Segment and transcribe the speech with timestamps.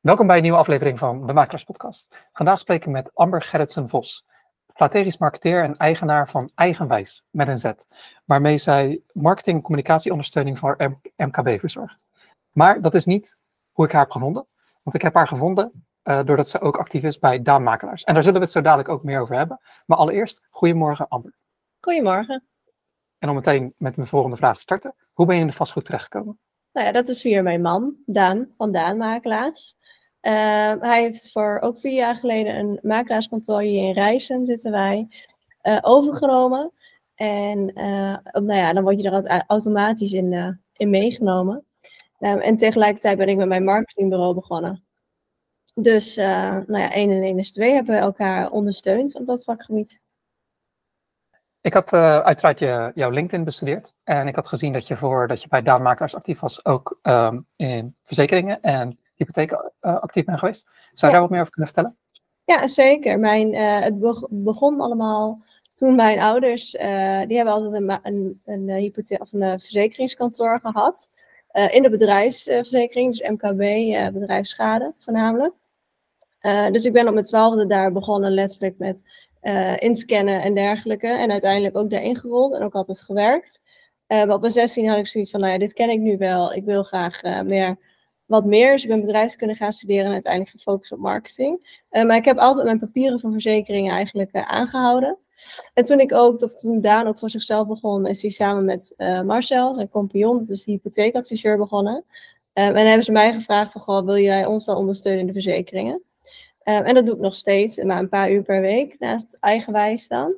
[0.00, 2.16] Welkom bij een nieuwe aflevering van de Makelaars Podcast.
[2.32, 4.24] Vandaag spreken we met Amber Gerritsen-Vos,
[4.68, 7.72] strategisch marketeer en eigenaar van Eigenwijs met een Z,
[8.24, 12.04] waarmee zij marketing- en communicatieondersteuning voor MKB verzorgt.
[12.52, 13.36] Maar dat is niet
[13.72, 14.46] hoe ik haar heb gevonden,
[14.82, 18.04] want ik heb haar gevonden uh, doordat ze ook actief is bij Daan Makelaars.
[18.04, 19.60] En daar zullen we het zo dadelijk ook meer over hebben.
[19.86, 21.34] Maar allereerst, goedemorgen Amber.
[21.80, 22.46] Goedemorgen.
[23.18, 25.84] En om meteen met mijn volgende vraag te starten, hoe ben je in de vastgoed
[25.84, 26.38] terechtgekomen?
[26.78, 29.76] Nou ja, dat is via mijn man, Daan, van Daan Makelaars.
[30.22, 30.32] Uh,
[30.80, 35.08] hij heeft voor ook vier jaar geleden een makelaarskantoor hier in Rijssen zitten wij
[35.62, 36.72] uh, overgenomen.
[37.14, 41.64] En uh, nou ja, dan word je er automatisch in, in meegenomen.
[42.18, 44.84] Um, en tegelijkertijd ben ik met mijn marketingbureau begonnen.
[45.74, 50.00] Dus nou ja, 1 en 1 is 2 hebben we elkaar ondersteund op dat vakgebied.
[51.60, 53.94] Ik had uh, uiteraard je, jouw LinkedIn bestudeerd.
[54.04, 57.96] En ik had gezien dat je voordat je bij Daanmakelaars actief was, ook um, in
[58.04, 60.62] verzekeringen en hypotheken uh, actief bent geweest.
[60.64, 61.10] Zou je ja.
[61.10, 61.98] daar wat meer over kunnen vertellen?
[62.44, 63.18] Ja, zeker.
[63.18, 63.98] Mijn, uh, het
[64.30, 65.42] begon allemaal
[65.74, 66.70] toen mijn ouders,
[67.26, 71.10] die hebben altijd een, een, een, hypothe- of een verzekeringskantoor gehad.
[71.70, 73.58] in de bedrijfsverzekering, dus MKB,
[74.12, 75.54] bedrijfsschade voornamelijk.
[76.70, 81.06] dus ik ben op mijn twaalfde daar begonnen, letterlijk met uh, inscannen en dergelijke.
[81.06, 83.60] En uiteindelijk ook daarin gerold en ook altijd gewerkt.
[84.08, 86.16] Uh, maar op mijn 16 had ik zoiets van, nou ja, dit ken ik nu
[86.16, 86.52] wel.
[86.52, 87.78] Ik wil graag uh, meer,
[88.26, 88.72] wat meer.
[88.72, 91.82] Dus ik ben bedrijfskunde gaan studeren en uiteindelijk gefocust op marketing.
[91.90, 95.18] maar ik heb altijd mijn papieren van verzekeringen eigenlijk aangehouden.
[95.74, 98.94] En toen ik ook, of toen Daan ook voor zichzelf begon, is hij samen met
[99.24, 102.04] Marcel, zijn compagnon, dat is de hypotheekadviseur, begonnen.
[102.52, 106.02] en hebben ze mij gevraagd van, goh, wil jij ons dan ondersteunen in de verzekeringen?
[106.68, 110.08] Um, en dat doe ik nog steeds, maar een paar uur per week naast eigenwijs
[110.08, 110.34] dan.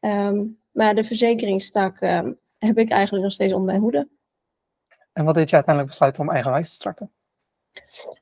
[0.00, 4.08] Um, maar de verzekeringstak um, heb ik eigenlijk nog steeds onder mijn hoede.
[5.12, 7.10] En wat deed je uiteindelijk besluiten om eigenwijs te starten?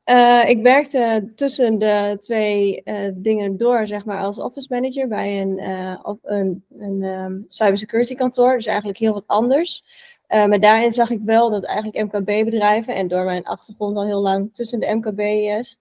[0.05, 5.41] Uh, ik werkte tussen de twee uh, dingen door, zeg maar, als office manager bij
[5.41, 8.55] een, uh, op een, een cybersecurity kantoor.
[8.55, 9.85] Dus eigenlijk heel wat anders.
[10.29, 14.55] maar daarin zag ik wel dat eigenlijk MKB-bedrijven, en door mijn achtergrond al heel lang
[14.55, 15.79] tussen de MKB'ers,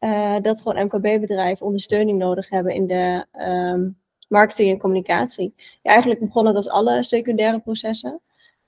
[0.00, 5.54] uh, dat gewoon MKB-bedrijven ondersteuning nodig hebben in de um, marketing en communicatie.
[5.56, 8.20] Ja, eigenlijk begon het als alle secundaire processen.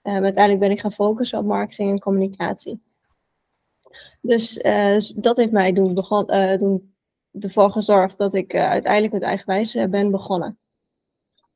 [0.03, 2.83] Um, uiteindelijk ben ik gaan focussen op marketing en communicatie.
[4.21, 6.95] Dus uh, dat heeft mij doen, begon, uh, doen
[7.41, 10.59] ervoor gezorgd dat ik uiteindelijk met eigenwijs ben begonnen.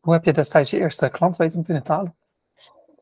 [0.00, 2.14] Hoe heb je destijds je eerste klant weten binnen te halen?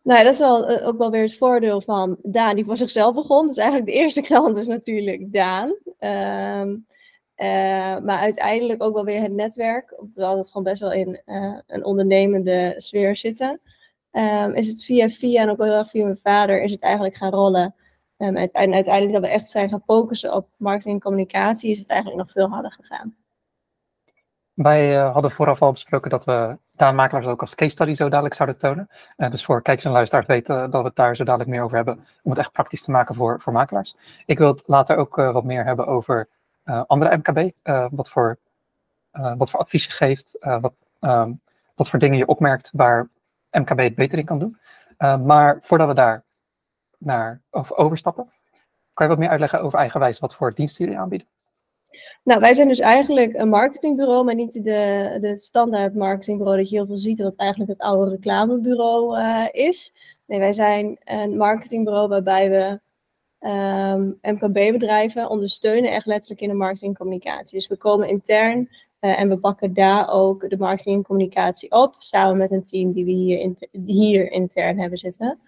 [0.05, 3.15] Nou dat is wel, uh, ook wel weer het voordeel van Daan, die voor zichzelf
[3.15, 3.47] begon.
[3.47, 5.69] Dus eigenlijk de eerste klant is natuurlijk Daan.
[6.01, 6.87] Um,
[7.37, 9.89] uh, maar uiteindelijk ook wel weer het netwerk.
[9.89, 13.61] Terwijl we altijd gewoon best wel in uh, een ondernemende sfeer zitten.
[14.13, 17.15] Um, is het via via en ook heel erg via mijn vader is het eigenlijk
[17.15, 17.75] gaan rollen.
[18.19, 21.89] Um, en uiteindelijk dat we echt zijn gaan focussen op marketing en communicatie is het
[21.89, 23.24] eigenlijk nog veel harder gegaan.
[24.55, 28.35] Wij uh, hadden vooraf al besproken dat we makelaars ook als case study zo dadelijk
[28.35, 28.89] zouden tonen.
[29.17, 31.77] Uh, dus voor kijkers en luisteraars weten dat we het daar zo dadelijk meer over
[31.77, 32.07] hebben.
[32.23, 33.97] Om het echt praktisch te maken voor, voor makelaars.
[34.27, 36.29] Ik wil het later ook wat meer hebben over
[36.87, 37.51] andere MKB.
[37.91, 38.39] wat, voor,
[39.11, 40.37] wat voor advies je geeft.
[40.41, 41.41] wat, um,
[41.75, 43.09] wat voor dingen je opmerkt waar
[43.51, 44.59] MKB het beter in kan doen.
[45.27, 46.25] maar voordat we daar
[46.99, 48.33] naar over, overstappen.
[48.93, 51.29] Kan je wat meer uitleggen over eigenwijs wat voor diensten jullie aanbieden?
[52.25, 56.77] Nou, wij zijn dus eigenlijk een marketingbureau, maar niet de, de standaard marketingbureau dat je
[56.77, 59.93] heel veel ziet, wat eigenlijk het oude reclamebureau uh, is.
[60.27, 62.81] Nee, wij zijn een marketingbureau waarbij we
[63.49, 67.59] um, ehm, MKB-bedrijven ondersteunen, echt letterlijk in de marketing en communicatie.
[67.59, 68.69] Dus we komen intern
[69.01, 72.93] uh, en we pakken daar ook de marketing en communicatie op, samen met een team
[72.93, 73.57] die we hier, in,
[73.87, 75.39] hier intern hebben zitten.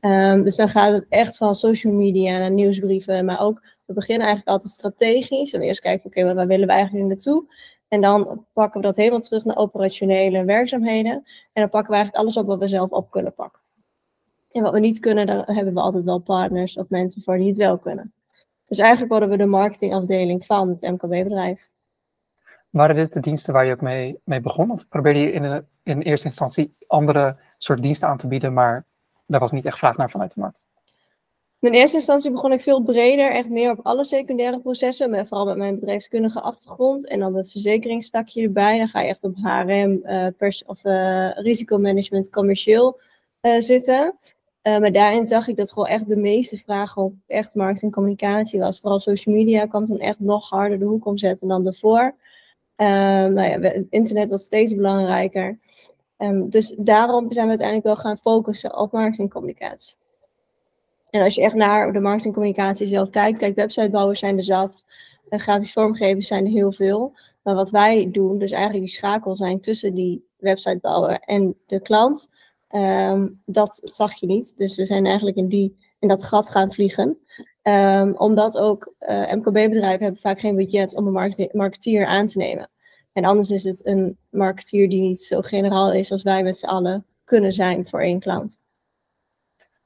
[0.00, 3.62] Um, dus dan gaat het echt van social media naar nieuwsbrieven, maar ook
[3.92, 5.52] we beginnen eigenlijk altijd strategisch.
[5.52, 7.44] En eerst kijken, oké, waar willen we eigenlijk naartoe?
[7.88, 11.12] En dan pakken we dat helemaal terug naar operationele werkzaamheden.
[11.52, 13.62] En dan pakken we eigenlijk alles op wat we zelf op kunnen pakken.
[14.52, 17.48] En wat we niet kunnen, daar hebben we altijd wel partners of mensen voor die
[17.48, 18.12] het wel kunnen.
[18.66, 21.70] Dus eigenlijk worden we de marketingafdeling van het MKB-bedrijf.
[22.70, 24.70] Waren dit de diensten waar je ook mee, mee begon?
[24.70, 28.84] Of probeerde je in, in eerste instantie andere soort diensten aan te bieden, maar
[29.26, 30.66] daar was niet echt vraag naar vanuit de markt?
[31.62, 35.46] In eerste instantie begon ik veel breder, echt meer op alle secundaire processen, met, vooral
[35.46, 37.08] met mijn bedrijfskundige achtergrond.
[37.08, 38.78] En dan het verzekeringstakje erbij.
[38.78, 40.26] Dan ga je echt op HRM eh,
[40.66, 43.00] of uh, risicomanagement commercieel
[43.42, 44.18] uh, zitten.
[44.62, 48.60] maar daarin zag ik dat gewoon echt de meeste vragen op echt markt en communicatie
[48.60, 48.80] was.
[48.80, 52.14] Vooral social media kwam toen echt nog harder de hoek omzetten dan daarvoor.
[52.76, 55.58] nou ja, internet was steeds belangrijker.
[56.18, 60.00] Um, dus daarom zijn we uiteindelijk wel gaan focussen op marketingcommunicatie.
[61.12, 64.84] En als je echt naar de marketingcommunicatie zelf kijkt, kijk, websitebouwers zijn er zat.
[65.28, 67.12] grafisch vormgevers zijn er heel veel.
[67.42, 72.28] Maar wat wij doen, dus eigenlijk die schakel zijn tussen die websitebouwer en de klant,
[72.68, 74.56] ehm, dat zag je niet.
[74.56, 77.18] Dus we zijn eigenlijk in, die, in dat gat gaan vliegen.
[77.62, 82.70] Um, omdat ook uh, MKB-bedrijven hebben vaak geen budget om een marketeer aan te nemen.
[83.12, 86.66] En anders is het een marketeer die niet zo generaal is als wij met z'n
[86.66, 88.61] allen kunnen zijn voor één klant.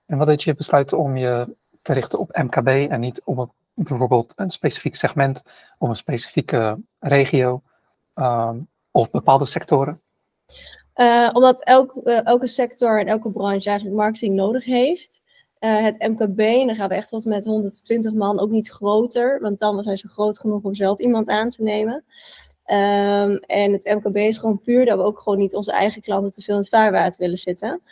[0.07, 4.33] En wat deed je besluiten om je te richten op MKB en niet op bijvoorbeeld
[4.37, 5.43] een specifiek segment
[5.79, 7.63] of een specifieke regio
[8.15, 10.01] um, of bepaalde sectoren?
[10.97, 15.23] Uh, omdat elk, uh, elke sector en elke branche eigenlijk marketing nodig heeft.
[15.61, 19.41] Uh, het MKB, en dan gaan we echt tot met 120 man, ook niet groter,
[19.41, 22.05] want dan zijn ze groot genoeg om zelf iemand aan te nemen.
[22.67, 26.33] Um, en het MKB is gewoon puur dat we ook gewoon niet onze eigen klanten
[26.33, 27.83] te veel in het vaarwater willen zitten.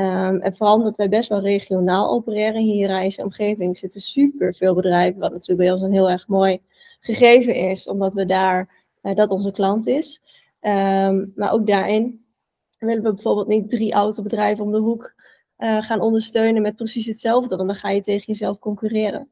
[0.00, 4.54] Um, en vooral omdat wij best wel regionaal opereren hier in deze omgeving zitten super
[4.54, 6.60] veel bedrijven, wat natuurlijk bij ons een heel erg mooi
[7.00, 10.22] gegeven is, omdat we daar, uh, dat onze klant is.
[10.60, 12.24] Um, maar ook daarin
[12.78, 15.14] willen we bijvoorbeeld niet drie autobedrijven om de hoek
[15.58, 19.28] uh, gaan ondersteunen met precies hetzelfde, want dan ga je tegen jezelf concurreren.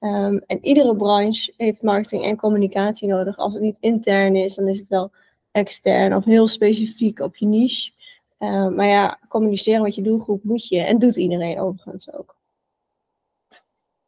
[0.00, 3.36] Um, en iedere branche heeft marketing en communicatie nodig.
[3.36, 5.10] Als het niet intern is, dan is het wel
[5.50, 7.92] extern of heel specifiek op je niche.
[8.38, 12.36] Uh, maar ja, communiceren met je doelgroep moet je en doet iedereen overigens ook.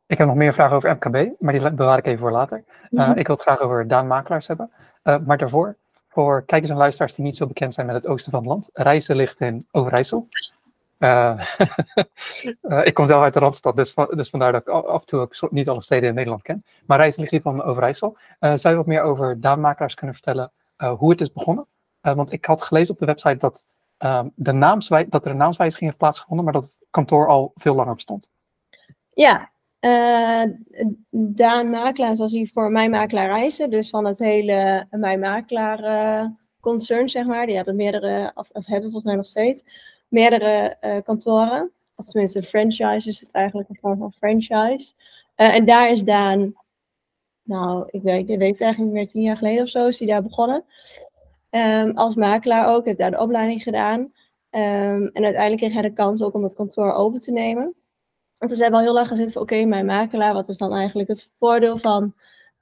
[0.06, 2.64] Ik heb nog meer vragen over MKB, maar die bewaar ik even voor later.
[2.66, 3.18] Uh, mm -hmm.
[3.18, 4.70] Ik wil het graag over Daan hebben.
[5.04, 5.76] Uh, maar daarvoor,
[6.08, 8.68] voor kijkers en luisteraars die niet zo bekend zijn met het oosten van het land.
[8.72, 10.28] Reizen ligt in Overijssel.
[12.82, 15.20] Ik kom zelf uit de Randstad, dus, van, dus vandaar dat ik af en toe
[15.20, 16.64] ook niet alle steden in Nederland ken.
[16.86, 18.16] Maar Reizen ligt hier van Overijssel.
[18.40, 21.66] zou je wat meer over Daanmakelaars kunnen vertellen hoe het is begonnen?
[22.00, 23.64] want ik had gelezen op de website dat
[23.98, 27.74] um, de naamswij dat er een naamswijziging heeft plaatsgevonden, maar dat het kantoor al veel
[27.74, 28.30] langer bestond.
[29.12, 29.50] Ja,
[29.80, 30.42] uh,
[31.10, 36.26] Daan Makelaar was hier voor Mijn Makelaar Reizen, dus van het hele Mijn Makelaar uh,
[36.60, 37.46] concern, zeg maar.
[37.46, 39.64] Die hadden meerdere, of, hebben volgens mij nog steeds,
[40.08, 41.70] meerdere uh, kantoren.
[41.94, 44.92] Of tenminste, franchise is het eigenlijk, een vorm van franchise.
[45.34, 46.54] en daar is Daan,
[47.42, 49.98] nou, ik weet, ik weet het eigenlijk niet meer, tien jaar geleden of zo is
[49.98, 50.64] hij daar begonnen.
[51.50, 54.00] Um, als makelaar ook, heeft daar de opleiding gedaan.
[54.00, 57.74] Um, en uiteindelijk kreeg hij de kans ook om het kantoor over te nemen.
[58.38, 60.72] En toen zijn we al heel lang gezeten van, oké, mijn makelaar, wat is dan
[60.72, 62.14] eigenlijk het voordeel van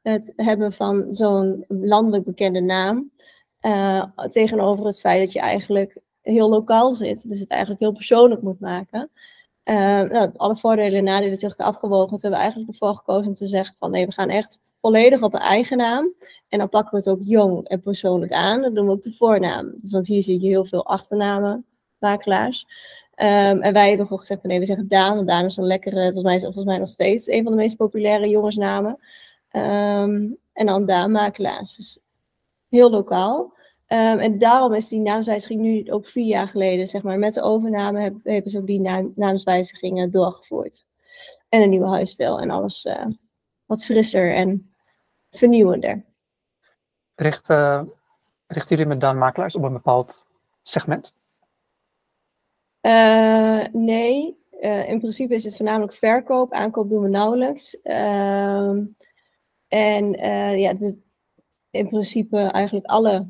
[0.02, 3.10] het hebben van zo'n landelijk bekende naam?
[3.60, 7.28] Uh, tegenover het feit dat je eigenlijk heel lokaal zit.
[7.28, 9.10] Dus het eigenlijk heel persoonlijk moet maken.
[9.64, 12.08] Uh, nou, alle voordelen en nadelen elkaar afgewogen.
[12.08, 15.22] Toen hebben we eigenlijk ervoor gekozen om te zeggen van nee, we gaan echt volledig
[15.22, 16.14] op een eigen naam.
[16.48, 18.62] En dan pakken we het ook jong en persoonlijk aan.
[18.62, 19.74] Dan doen we ook de voornaam.
[19.80, 21.64] Dus want hier zie je heel veel achternamen,
[21.98, 22.66] makelaars.
[23.18, 25.14] Um, en wij hebben gewoon gezegd van nee, we zeggen Daan.
[25.14, 27.58] Want Daan is een lekkere, volgens mij is volgens mij nog steeds een van de
[27.58, 28.98] meest populaire jongensnamen.
[29.52, 31.76] Um, en dan Daan makelaars.
[31.76, 32.02] Dus
[32.68, 33.54] heel lokaal.
[33.88, 37.42] Um, en daarom is die naamswijziging nu ook vier jaar geleden, zeg maar, met de
[37.42, 40.84] overname hebben, hebben ze ook die naam, naamswijzigingen doorgevoerd.
[41.48, 43.06] En een nieuwe huisstijl en alles uh,
[43.66, 44.74] wat frisser en
[45.38, 46.04] vernieuwender.
[47.14, 47.48] Richt,
[48.46, 50.26] richten jullie met Daan Makelaars op een bepaald
[50.62, 51.14] segment?
[52.86, 56.52] Uh, nee, uh, in principe is het voornamelijk verkoop.
[56.52, 57.78] Aankoop doen we nauwelijks.
[57.82, 58.78] Uh,
[59.68, 60.12] en
[60.58, 61.00] ja, dit,
[61.70, 63.28] in principe eigenlijk alle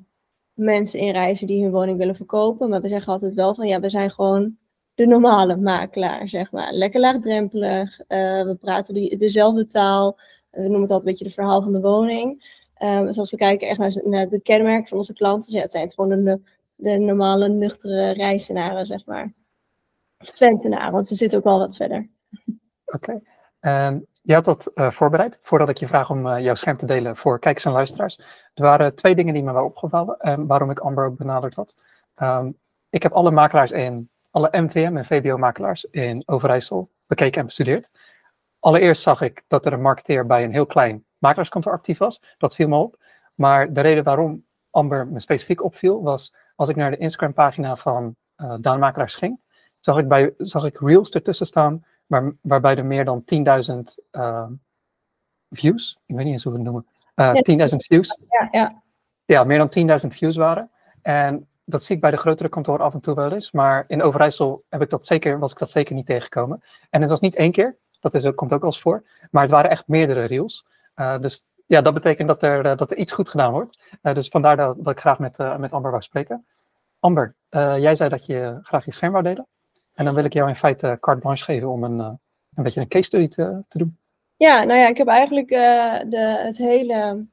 [0.53, 2.69] mensen in reizen die hun woning willen verkopen.
[2.69, 4.57] Maar we zeggen altijd wel van ja, we zijn gewoon
[4.95, 6.73] de normale makelaar, zeg maar.
[6.73, 7.97] Lekker laagdrempelig.
[8.09, 10.19] we praten die, dezelfde taal.
[10.57, 12.55] We noemen het altijd een beetje de verhaal van de woning.
[12.83, 15.85] Um, dus als we kijken echt naar, de kenmerken van onze klanten, ja, het zijn
[15.85, 16.41] het gewoon de,
[16.75, 19.33] de normale, nuchtere reizenaren, zeg maar.
[20.19, 22.09] Of Twentenaren, want ze zitten ook wel wat verder.
[22.85, 23.21] Oké.
[23.61, 26.87] Um, je had dat uh, voorbereid, voordat ik je vraag om uh, jouw scherm te
[26.87, 28.19] delen voor kijkers en luisteraars.
[28.55, 31.75] Er waren twee dingen die me waren opgevallen, um, waarom ik Amber ook benaderd had.
[32.91, 37.91] Ik heb alle makelaars in, alle MVM en VBO-makelaars in Overijssel bekeken en bestudeerd.
[38.67, 42.23] Allereerst zag ik dat er een marketeer bij een heel klein makelaarskantoor actief was.
[42.39, 42.99] Dat viel me op.
[43.35, 48.17] Maar de reden waarom Amber me specifiek opviel, was als ik naar de Instagram-pagina van
[48.37, 49.41] uh, Daan Makelaars ging,
[49.81, 53.25] zag ik, bij, zag ik reels ertussen staan, waar, waarbij er meer dan
[53.71, 53.77] 10.000
[54.13, 54.47] uh,
[55.51, 58.19] views, ik weet niet eens hoe we het noemen, uh, 10.000 views.
[58.29, 58.83] Ja, ja.
[59.25, 60.71] ja, meer dan 10.000 views waren.
[61.03, 64.03] En dat zie ik bij de grotere kantoren af en toe wel eens, maar in
[64.03, 66.63] Overijssel heb ik dat zeker, was ik dat zeker niet tegengekomen.
[66.91, 69.05] En het was niet één keer, dat is ook, komt ook eens voor.
[69.31, 70.67] Maar het waren echt meerdere reels.
[70.97, 73.79] Uh, dus ja, dat betekent dat er, uh, dat er iets goed gedaan wordt.
[74.03, 76.47] Uh, dus vandaar dat, ik graag met, met Amber wou spreken.
[77.01, 79.47] Amber, jij zei dat je graag je scherm wou delen.
[79.95, 82.89] En dan wil ik jou in feite carte blanche geven om een, een beetje een
[82.89, 83.99] case study te, te doen.
[84.37, 87.27] Ja, nou ja, ik heb eigenlijk de, het hele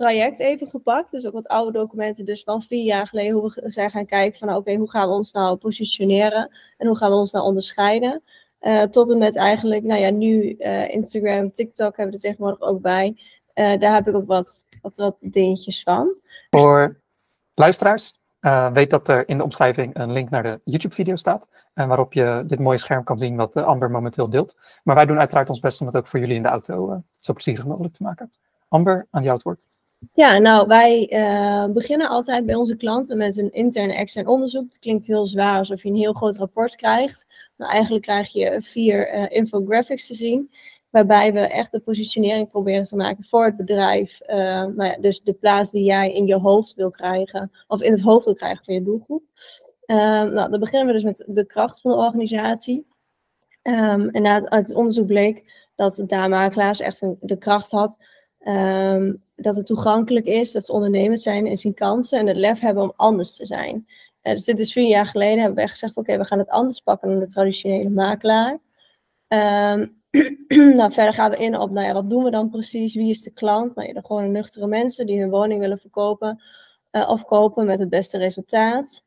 [0.00, 1.10] traject even gepakt.
[1.10, 4.38] Dus ook wat oude documenten, dus van vier jaar geleden, hoe we zijn gaan kijken
[4.38, 8.22] van oké, hoe gaan we ons nou positioneren en hoe gaan we ons nou onderscheiden.
[8.60, 12.60] Uh, tot en met eigenlijk, nou ja, nu uh, Instagram, TikTok hebben we er tegenwoordig
[12.60, 13.16] ook bij.
[13.54, 16.14] daar heb ik ook wat, wat, wat dingetjes van.
[16.50, 17.00] Voor
[17.54, 18.14] luisteraars,
[18.72, 21.48] weet dat er in de omschrijving een link naar de YouTube-video staat.
[21.74, 24.56] En waarop je dit mooie scherm kan zien wat Amber momenteel deelt.
[24.82, 27.32] Maar wij doen uiteraard ons best om het ook voor jullie in de auto zo
[27.32, 28.30] plezierig mogelijk te maken.
[28.68, 29.66] Amber, aan jou het woord.
[30.14, 34.64] Ja, nou, wij uh, beginnen altijd bij onze klanten met een intern en extern onderzoek.
[34.64, 37.26] Het klinkt heel zwaar alsof je een heel groot rapport krijgt.
[37.56, 40.50] Maar eigenlijk krijg je vier infographics te zien
[40.90, 44.20] waarbij we echt de positionering proberen te maken voor het bedrijf.
[44.26, 47.90] Uh, nou ja, dus de plaats die jij in je hoofd wil krijgen, of in
[47.90, 49.22] het hoofd wil krijgen van je doelgroep.
[49.86, 52.86] Nou, dan beginnen we dus met de kracht van de organisatie.
[53.62, 57.98] Um, en uit, het onderzoek bleek dat Makelaars echt een, de kracht had.
[58.46, 62.60] Um, dat het toegankelijk is, dat ze ondernemers zijn en zien kansen en het lef
[62.60, 63.86] hebben om anders te zijn.
[64.22, 66.48] Uh, dus dit is vier jaar geleden hebben we echt gezegd, oké, we gaan het
[66.48, 68.58] anders pakken dan de traditionele makelaar.
[69.28, 69.98] Um,
[70.78, 72.94] nou, verder gaan we in op, nou ja, wat doen we dan precies?
[72.94, 73.74] Wie is de klant?
[73.74, 76.42] Nou, ja, gewoon nuchtere mensen die hun woning willen verkopen
[76.92, 79.04] uh, of kopen met het beste resultaat.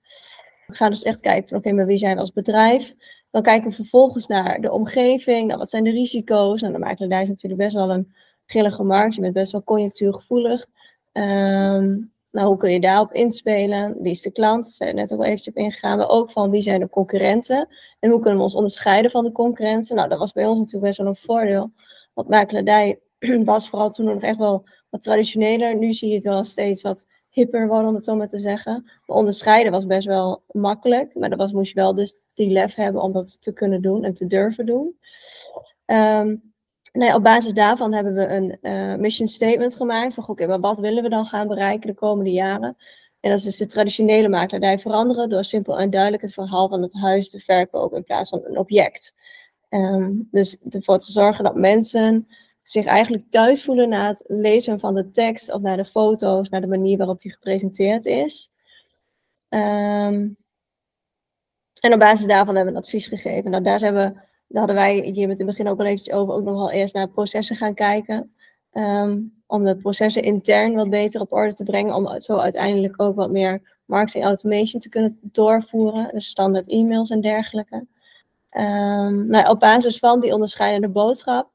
[0.67, 2.95] We gaan dus echt kijken van, oké, maar wie zijn we als bedrijf?
[3.31, 5.47] Dan kijken we vervolgens naar de omgeving.
[5.47, 6.61] Nou, wat zijn de risico's?
[6.61, 8.13] Nou, de makelaar is natuurlijk best wel een
[8.45, 9.15] grillige markt.
[9.15, 10.65] Je bent best wel conjunctuurgevoelig.
[11.11, 13.95] Um, nou, hoe kun je daarop inspelen?
[14.01, 14.63] Wie is de klant?
[14.63, 15.97] Daar zijn we net ook al eventjes op ingegaan.
[15.97, 17.67] Maar ook van wie zijn de concurrenten?
[17.99, 19.95] En hoe kunnen we ons onderscheiden van de concurrenten?
[19.95, 21.71] Nou, dat was bij ons natuurlijk best wel een voordeel.
[22.13, 22.99] Want makelaardij
[23.45, 25.77] was vooral toen nog echt wel wat traditioneler.
[25.77, 28.83] Nu zie je het wel steeds wat hipper worden, om het zo maar te zeggen.
[29.05, 31.15] Maar onderscheiden was best wel makkelijk.
[31.15, 34.03] Maar dat was, moest je wel dus die lef hebben om dat te kunnen doen
[34.03, 34.97] en te durven doen.
[35.85, 36.52] Um,
[36.93, 40.13] Nee, op basis daarvan hebben we een uh, mission statement gemaakt.
[40.13, 42.77] Van oké, maar wat willen we dan gaan bereiken de komende jaren?
[43.19, 46.81] En dat is dus de traditionele makelaardij veranderen door simpel en duidelijk het verhaal van
[46.81, 49.13] het huis te verkopen in plaats van een object.
[49.69, 52.27] Um, dus ervoor te zorgen dat mensen
[52.63, 56.61] zich eigenlijk thuis voelen na het lezen van de tekst of naar de foto's, naar
[56.61, 58.51] de manier waarop die gepresenteerd is.
[59.49, 60.37] Um,
[61.79, 63.51] en op basis daarvan hebben we een advies gegeven.
[63.51, 64.13] Nou, daar zijn we
[64.53, 66.71] daar hadden wij hier met in het begin ook al eventjes over, ook nog wel
[66.71, 68.33] eerst naar processen gaan kijken.
[68.73, 73.15] Um, om de processen intern wat beter op orde te brengen, om zo uiteindelijk ook
[73.15, 77.75] wat meer marketing automation te kunnen doorvoeren, dus standaard e-mails en dergelijke.
[78.51, 81.49] Um, nou, op basis van die onderscheidende boodschap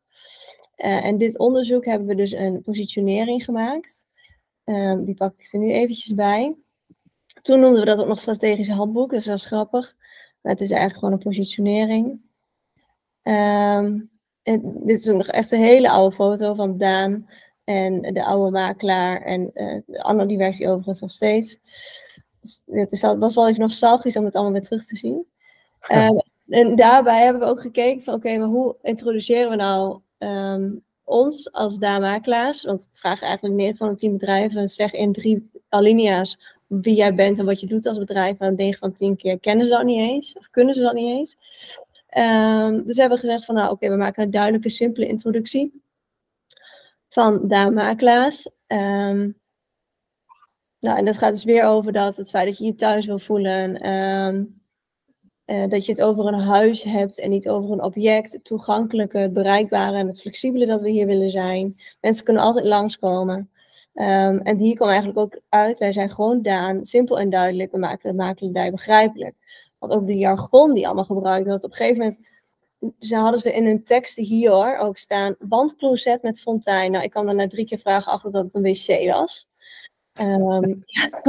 [0.77, 4.07] uh, en dit onderzoek hebben we dus een positionering gemaakt.
[4.65, 6.57] Um, die pak ik er nu eventjes bij.
[7.43, 9.97] Toen noemden we dat ook nog strategische handboek, dus dat is grappig.
[10.41, 12.21] Maar het is eigenlijk gewoon een positionering.
[13.29, 14.11] Um,
[14.85, 17.29] dit is nog echt een hele oude foto van Daan
[17.65, 19.23] en de oude makelaar.
[19.23, 21.59] En uh, Anno die werkt hier overigens nog steeds.
[22.41, 25.27] Dus het is, was wel even nostalgisch om het allemaal weer terug te zien.
[25.93, 30.85] Um, en daarbij hebben we ook gekeken van oké, maar hoe introduceren we nou um,
[31.05, 32.65] ons als makelaars?
[32.65, 37.15] Want ik vraag eigenlijk neer van een team bedrijven, zeg in drie alinea's wie jij
[37.15, 38.41] bent en wat je doet als bedrijf.
[38.41, 40.95] En dan denk van tien keer kennen ze dat niet eens of kunnen ze dat
[40.95, 41.37] niet eens.
[42.85, 45.83] Dus hebben we gezegd van nou oké, we maken een duidelijke, simpele introductie
[47.09, 48.51] van de makelaars.
[48.67, 49.37] Um,
[50.81, 53.19] nou, en dat gaat dus weer over dat het feit dat je je thuis wil
[53.19, 53.93] voelen.
[53.93, 54.61] Um,
[55.47, 58.33] uh, dat je het over een huis hebt en niet over een object.
[58.33, 61.77] Het toegankelijke, het bereikbare en het flexibele dat we hier willen zijn.
[62.01, 63.51] Mensen kunnen altijd langskomen.
[63.95, 67.73] Um, en hier komt eigenlijk ook uit, wij zijn gewoon Daan, simpel en duidelijk.
[67.73, 69.35] We maken makelaardij begrijpelijk.
[69.79, 71.65] Want ook de jargon die allemaal gebruikt wordt.
[71.65, 72.21] Op een gegeven moment
[72.99, 75.37] ze hadden ze in hun teksten hier ook staan.
[75.39, 76.91] Wandcloset met fontein.
[76.91, 79.49] Nou, ik kwam na drie keer vragen achter dat het een wc was.
[80.21, 81.23] Um, ja,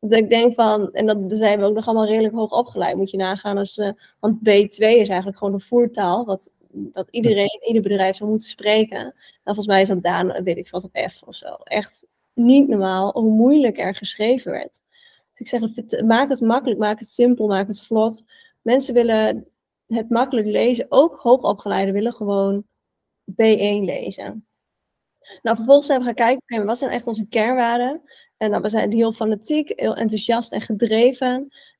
[0.00, 2.96] dat ik denk van, en dat zijn we ook nog allemaal redelijk hoog opgeleid.
[2.96, 3.90] Moet je nagaan als, uh,
[4.20, 6.24] want B2 is eigenlijk gewoon een voertaal.
[6.24, 6.50] Wat,
[6.92, 8.98] wat iedereen, ieder bedrijf zou moeten spreken.
[8.98, 11.54] Nou, volgens mij is dat Daan, weet ik wat, op F of zo.
[11.54, 14.80] Echt niet normaal hoe moeilijk er geschreven werd.
[15.34, 18.24] Dus ik zeg, maak het makkelijk, maak het simpel, maak het vlot.
[18.62, 19.46] Mensen willen
[19.86, 20.86] het makkelijk lezen.
[20.88, 22.64] Ook hoogopgeleiden willen gewoon
[23.30, 24.46] B1 lezen.
[25.42, 28.02] Nou, vervolgens zijn we gaan kijken, okay, wat zijn echt onze kernwaarden?
[28.36, 31.32] En nou, we zijn heel fanatiek, heel enthousiast en gedreven.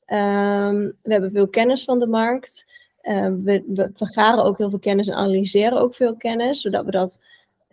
[0.06, 2.64] Um, we hebben veel kennis van de markt.
[3.02, 7.18] Um, we, vergaren ook heel veel kennis en analyseren ook veel kennis, zodat we dat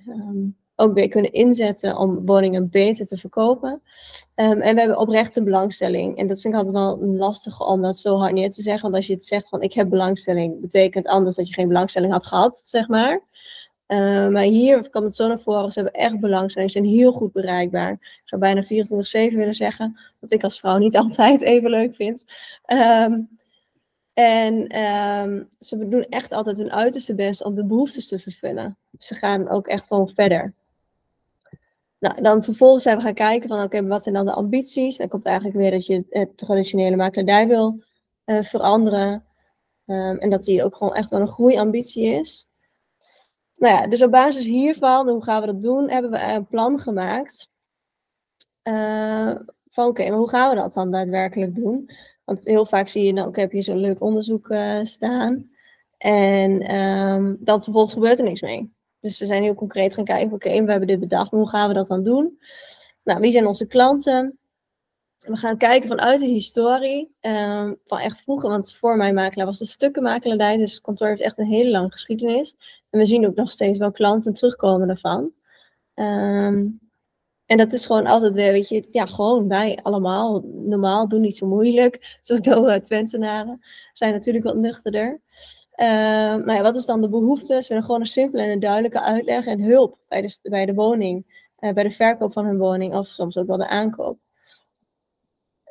[0.07, 3.81] um, ook weer kunnen inzetten om woningen beter te verkopen.
[4.35, 6.17] Um, en we hebben oprechte belangstelling.
[6.17, 8.81] En dat vind ik altijd wel lastig om dat zo hard neer te zeggen.
[8.81, 12.11] Want als je het zegt van ik heb belangstelling, betekent anders dat je geen belangstelling
[12.11, 13.21] had gehad, zeg maar.
[13.88, 15.71] Uh, maar hier kwam het zo naar voren.
[15.71, 16.71] Ze hebben echt belangstelling.
[16.71, 17.91] Ze zijn heel goed bereikbaar.
[17.91, 18.67] Ik zou bijna 24-7
[19.35, 20.00] willen zeggen.
[20.19, 22.23] Wat ik als vrouw niet altijd even leuk vind.
[22.67, 23.39] Um,
[24.13, 24.67] en
[25.59, 28.77] ze doen echt altijd hun uiterste best om de behoeftes te vervullen.
[28.97, 30.53] Ze gaan ook echt gewoon verder.
[32.01, 34.98] Nou, dan vervolgens zijn we gaan kijken van oké, wat zijn dan de ambities?
[34.98, 37.84] Dan komt eigenlijk weer dat je het traditionele makelaardij wil
[38.25, 39.25] uh, veranderen.
[39.86, 42.48] Um, en dat die ook gewoon echt wel een groeiambitie is.
[43.55, 46.79] Nou ja, dus op basis hiervan, hoe gaan we dat doen, hebben we een plan
[46.79, 47.50] gemaakt.
[48.63, 49.36] Uh,
[49.70, 51.89] van oké, maar hoe gaan we dat dan daadwerkelijk doen?
[52.25, 55.51] Want heel vaak zie je, nou, ik heb hier zo'n leuk onderzoek uh, staan.
[55.98, 58.74] En um, dan vervolgens gebeurt er niks mee.
[59.01, 61.74] Dus we zijn heel concreet gaan kijken, oké, we hebben dit bedacht, hoe gaan we
[61.74, 62.39] dat dan doen?
[63.03, 64.39] Nou, wie zijn onze klanten?
[65.17, 69.58] We gaan kijken vanuit de historie um, van echt vroeger, want voor mijn makelaar was
[69.58, 72.55] de stukkenmakelaardij, dus het kantoor heeft echt een hele lange geschiedenis.
[72.89, 75.31] En we zien ook nog steeds wel klanten terugkomen daarvan.
[75.96, 76.79] Um,
[77.51, 81.38] en dat is gewoon altijd weer, weet je, ja, gewoon wij allemaal normaal, doen niet
[81.38, 82.17] zo moeilijk.
[82.22, 83.60] Sowieso uh, Twentenaren
[83.93, 85.22] zijn natuurlijk wat nuchterder.
[85.81, 87.61] Uh, nou ja, wat is dan de behoefte?
[87.61, 90.73] Ze willen gewoon een simpele en een duidelijke uitleg en hulp bij de, bij de
[90.73, 91.25] woning,
[91.59, 94.17] uh, bij de verkoop van hun woning of soms ook wel de aankoop.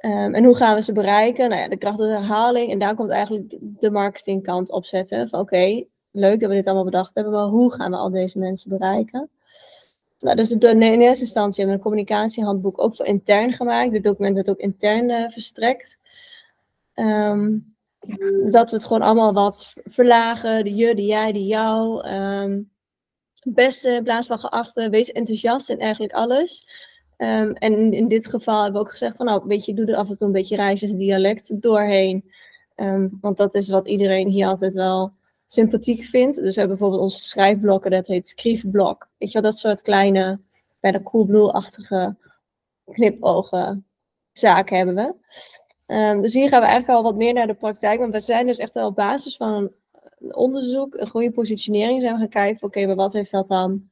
[0.02, 1.48] Um, en hoe gaan we ze bereiken?
[1.48, 2.70] Nou ja, de kracht herhaling.
[2.72, 5.28] En daar komt eigenlijk de marketingkant op zetten.
[5.28, 8.38] Van oké, leuk dat we dit allemaal bedacht hebben, maar hoe gaan we al deze
[8.38, 9.30] mensen bereiken?
[10.18, 13.92] Nou, dus in eerste instantie hebben we een communicatiehandboek ook voor intern gemaakt.
[13.92, 15.98] Dit document wordt ook intern uh, verstrekt.
[16.94, 17.74] Um,
[18.50, 20.64] dat we het gewoon allemaal wat verlagen.
[20.64, 22.08] De je, de jij, de jou.
[22.08, 22.70] Um,
[23.42, 24.90] beste in plaats van geachte.
[24.90, 26.66] Wees enthousiast in eigenlijk alles.
[27.16, 29.96] Um, en in dit geval hebben we ook gezegd van nou, weet je, doe er
[29.96, 32.30] af en toe een beetje dialect doorheen.
[32.76, 35.12] Um, want dat is wat iedereen hier altijd wel
[35.46, 36.36] sympathiek vindt.
[36.36, 39.08] Dus we hebben bijvoorbeeld onze schrijfblokken, dat heet schriefblok.
[39.18, 40.40] Weet je wel, dat soort kleine,
[40.80, 42.16] bijna coolblue-achtige
[42.84, 43.86] knipogen
[44.32, 45.14] zaken hebben we.
[45.90, 48.00] Um, dus hier gaan we eigenlijk al wat meer naar de praktijk.
[48.00, 49.70] Maar we zijn dus echt op basis van
[50.18, 53.90] een onderzoek, een goede positionering, zijn we gaan kijken, oké, maar wat heeft dat dan,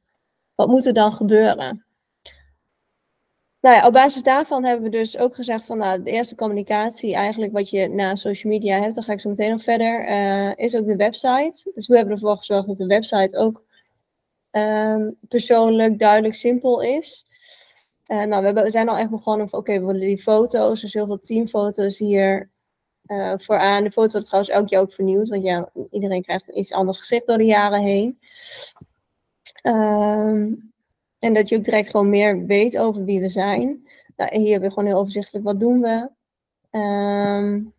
[0.55, 1.85] wat moet er dan gebeuren?
[3.61, 7.15] Nou ja, op basis daarvan hebben we dus ook gezegd van nou, de eerste communicatie
[7.15, 10.51] eigenlijk wat je na social media hebt, dan ga ik zo meteen nog verder, uh,
[10.55, 11.71] is ook de website.
[11.73, 13.63] Dus we hebben ervoor gezorgd dat de website ook
[14.51, 17.25] um, persoonlijk, duidelijk, simpel is.
[18.09, 21.05] Uh, nou, we, zijn al echt begonnen van oké, we willen die foto's, dus heel
[21.05, 22.49] veel teamfoto's hier
[23.05, 23.83] uh, vooraan.
[23.83, 26.97] De foto wordt trouwens elk jaar ook vernieuwd, want ja, iedereen krijgt een iets anders
[26.97, 28.19] gezicht door de jaren heen.
[29.63, 30.71] Um,
[31.19, 33.87] en dat je ook direct gewoon meer weet over wie we zijn.
[34.15, 36.09] Nou, hier hebben we gewoon heel overzichtelijk wat doen we.
[36.79, 37.73] Um,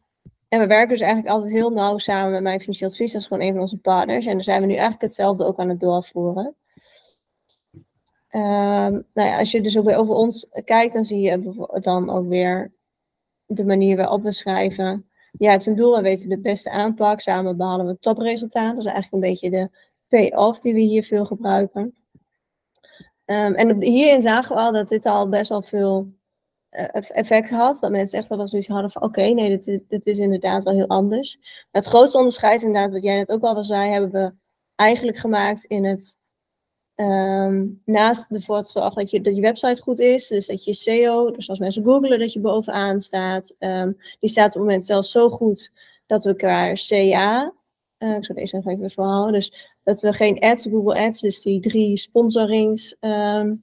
[0.49, 3.13] en we werken dus eigenlijk altijd heel nauw samen met mijn financieel advies.
[3.13, 4.27] Dat is gewoon een van onze partners.
[4.27, 6.55] En daar zijn we nu eigenlijk hetzelfde ook aan het doorvoeren.
[8.33, 12.11] Um, nou ja, als je dus ook weer over ons kijkt, dan zie je dan
[12.11, 12.73] ook weer
[13.47, 15.11] de manier waarop we schrijven.
[15.39, 17.21] Ja, het is een doel, we weten de beste aanpak.
[17.21, 18.75] Samen behalen we topresultaat.
[18.75, 19.71] Dat is eigenlijk een beetje de
[20.09, 21.95] pay-off die we hier veel gebruiken.
[23.25, 26.09] Um, en hierin zagen we al dat dit al best wel veel
[26.71, 27.81] uh, effect had.
[27.81, 31.39] Dat mensen echt al zoiets hadden van oké, nee, dit, is inderdaad wel heel anders.
[31.71, 34.35] Het grootste onderscheid, inderdaad, wat jij net ook al zei, hebben we
[34.75, 36.19] eigenlijk gemaakt in het
[37.01, 40.75] um, naast ervoor te zorgen dat je, dat je website goed is, dus dat je
[40.75, 43.55] SEO, dus als mensen googelen, dat je bovenaan staat.
[43.59, 45.73] Um, die staat op het moment zelfs zo goed
[46.07, 47.53] dat we qua CA,
[47.99, 51.43] uh, ik zal deze even even verhalen, dus dat we geen ads, Google Ads, dus
[51.43, 53.63] die drie sponsorings, um,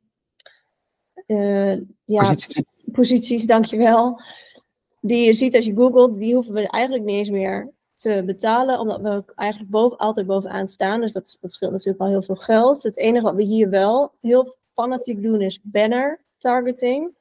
[1.28, 2.64] uh, ja, posities.
[2.92, 4.22] posities, dankjewel.
[5.02, 8.80] Die je ziet als je googelt, die hoeven we eigenlijk niet eens meer te betalen,
[8.80, 11.02] omdat we eigenlijk boven, altijd bovenaan staan.
[11.02, 12.84] Dus dat, dat scheelt natuurlijk al heel veel geld.
[12.84, 17.16] Het enige wat we hier wel heel fanatiek doen is banner targeting.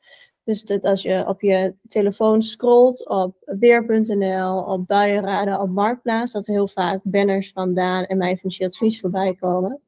[0.44, 6.46] Dus dat als je op je telefoon scrolt op weer.nl, op buienraden, op Marktplaats, dat
[6.46, 9.80] heel vaak banners van Daan en mijn financieel advies voorbij komen.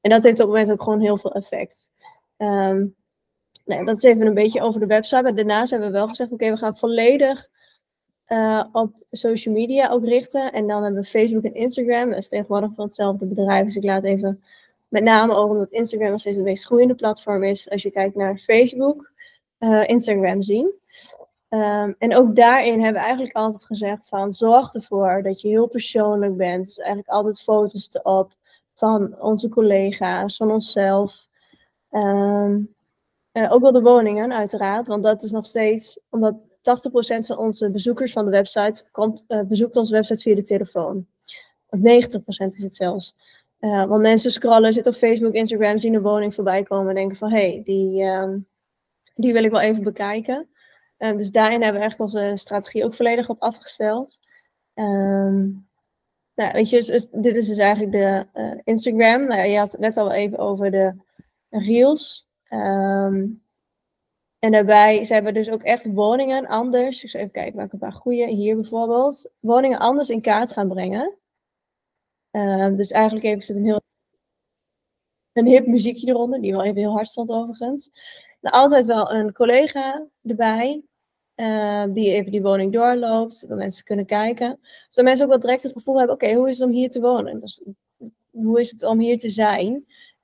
[0.00, 1.90] En dat heeft op het moment ook gewoon heel veel effect.
[2.36, 2.94] Um,
[3.64, 5.22] nou, dat is even een beetje over de website.
[5.22, 7.48] Maar daarnaast hebben we wel gezegd, oké, we gaan volledig
[8.32, 10.52] uh, op social media ook richten.
[10.52, 12.08] En dan hebben we Facebook en Instagram.
[12.08, 13.64] Dat is tegenwoordig van hetzelfde bedrijf.
[13.64, 14.42] Dus ik laat even
[14.88, 17.70] met name ook omdat Instagram nog steeds het meest groeiende platform is.
[17.70, 19.12] Als je kijkt naar Facebook,
[19.58, 20.72] uh, Instagram zien.
[21.48, 25.68] Um, en ook daarin hebben we eigenlijk altijd gezegd van zorg ervoor dat je heel
[25.68, 26.66] persoonlijk bent.
[26.66, 28.32] Dus eigenlijk altijd foto's erop
[28.74, 31.26] van onze collega's, van onszelf.
[31.90, 32.74] Um,
[33.32, 37.70] uh, ook wel de woningen uiteraard, want dat is nog steeds, omdat 80% van onze
[37.70, 41.06] bezoekers van de website komt, uh, bezoekt onze website via de telefoon.
[41.66, 43.16] Of 90% is het zelfs.
[43.60, 47.16] Uh, want mensen scrollen, zitten op Facebook, Instagram, zien een woning voorbij komen en denken
[47.16, 48.38] van hé, hey, die, ehm,
[49.14, 50.48] die wil ik wel even bekijken.
[50.98, 54.18] Uh, dus daarin hebben we eigenlijk onze strategie ook volledig op afgesteld.
[54.74, 55.68] Um,
[56.34, 58.26] nou, weet je, dit is dus eigenlijk de
[58.64, 59.26] Instagram.
[59.26, 60.94] Nou, je had het net al even over de
[61.50, 62.28] Reels.
[62.50, 63.42] Um,
[64.42, 67.02] en daarbij zijn we dus ook echt woningen anders.
[67.02, 68.26] Ik zal even kijken waar ik een paar goede.
[68.26, 69.30] Hier bijvoorbeeld.
[69.40, 71.14] Woningen anders in kaart gaan brengen.
[72.32, 73.80] Uh, dus eigenlijk even zit een heel
[75.32, 77.90] een hip muziekje eronder, die wel even heel hard stond overigens.
[78.40, 80.82] Nou, altijd wel een collega erbij,
[81.36, 84.58] uh, die even die woning doorloopt, waar mensen kunnen kijken.
[84.88, 87.00] Zodat mensen ook wel direct het gevoel hebben, oké, hoe is het om hier te
[87.00, 87.40] wonen?
[87.40, 87.62] Dus,
[88.30, 89.72] hoe is het om hier te zijn?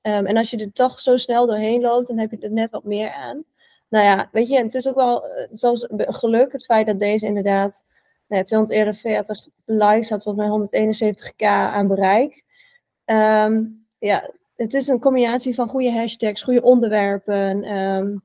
[0.02, 2.70] Um, en als je er toch zo snel doorheen loopt, dan heb je er net
[2.70, 3.44] wat meer aan.
[3.88, 7.84] Nou ja, weet je, het is ook wel zoals geluk, het feit dat deze inderdaad
[8.28, 12.44] nou, 241 likes had, volgens mij 171k aan bereik.
[13.04, 18.22] Um, ja, het is een combinatie van goede hashtags, goede onderwerpen um,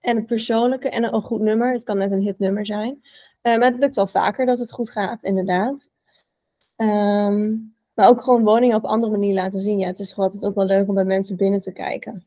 [0.00, 1.72] en het persoonlijke en een goed nummer.
[1.72, 3.00] Het kan net een hitnummer zijn.
[3.42, 5.90] Uh, maar het lukt wel vaker dat het goed gaat, inderdaad.
[6.76, 9.78] Um, maar ook gewoon woningen op andere manier laten zien.
[9.78, 12.26] Ja, het is altijd ook wel leuk om bij mensen binnen te kijken.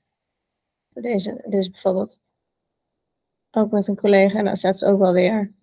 [0.90, 2.22] Deze, deze bijvoorbeeld
[3.56, 4.38] ook met een collega.
[4.38, 5.54] En dan staat ze ook wel weer.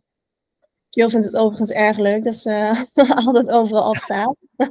[0.90, 2.87] Jo vindt het overigens erg leuk dat ze
[3.24, 4.37] altijd overal op staat.
[4.57, 4.68] Uh,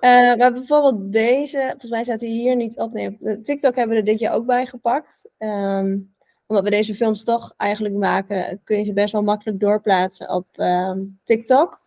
[0.38, 2.92] maar bijvoorbeeld deze, volgens mij staat hij hier niet op.
[2.92, 5.30] Nee, TikTok hebben we er dit jaar ook bij gepakt.
[5.38, 6.14] Um,
[6.50, 10.46] omdat we deze films toch eigenlijk maken, kun je ze best wel makkelijk doorplaatsen op
[10.56, 11.80] um, TikTok.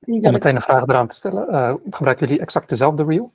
[0.00, 1.48] Om meteen een vraag eraan te stellen.
[1.50, 3.32] Uh, gebruiken jullie exact dezelfde reel?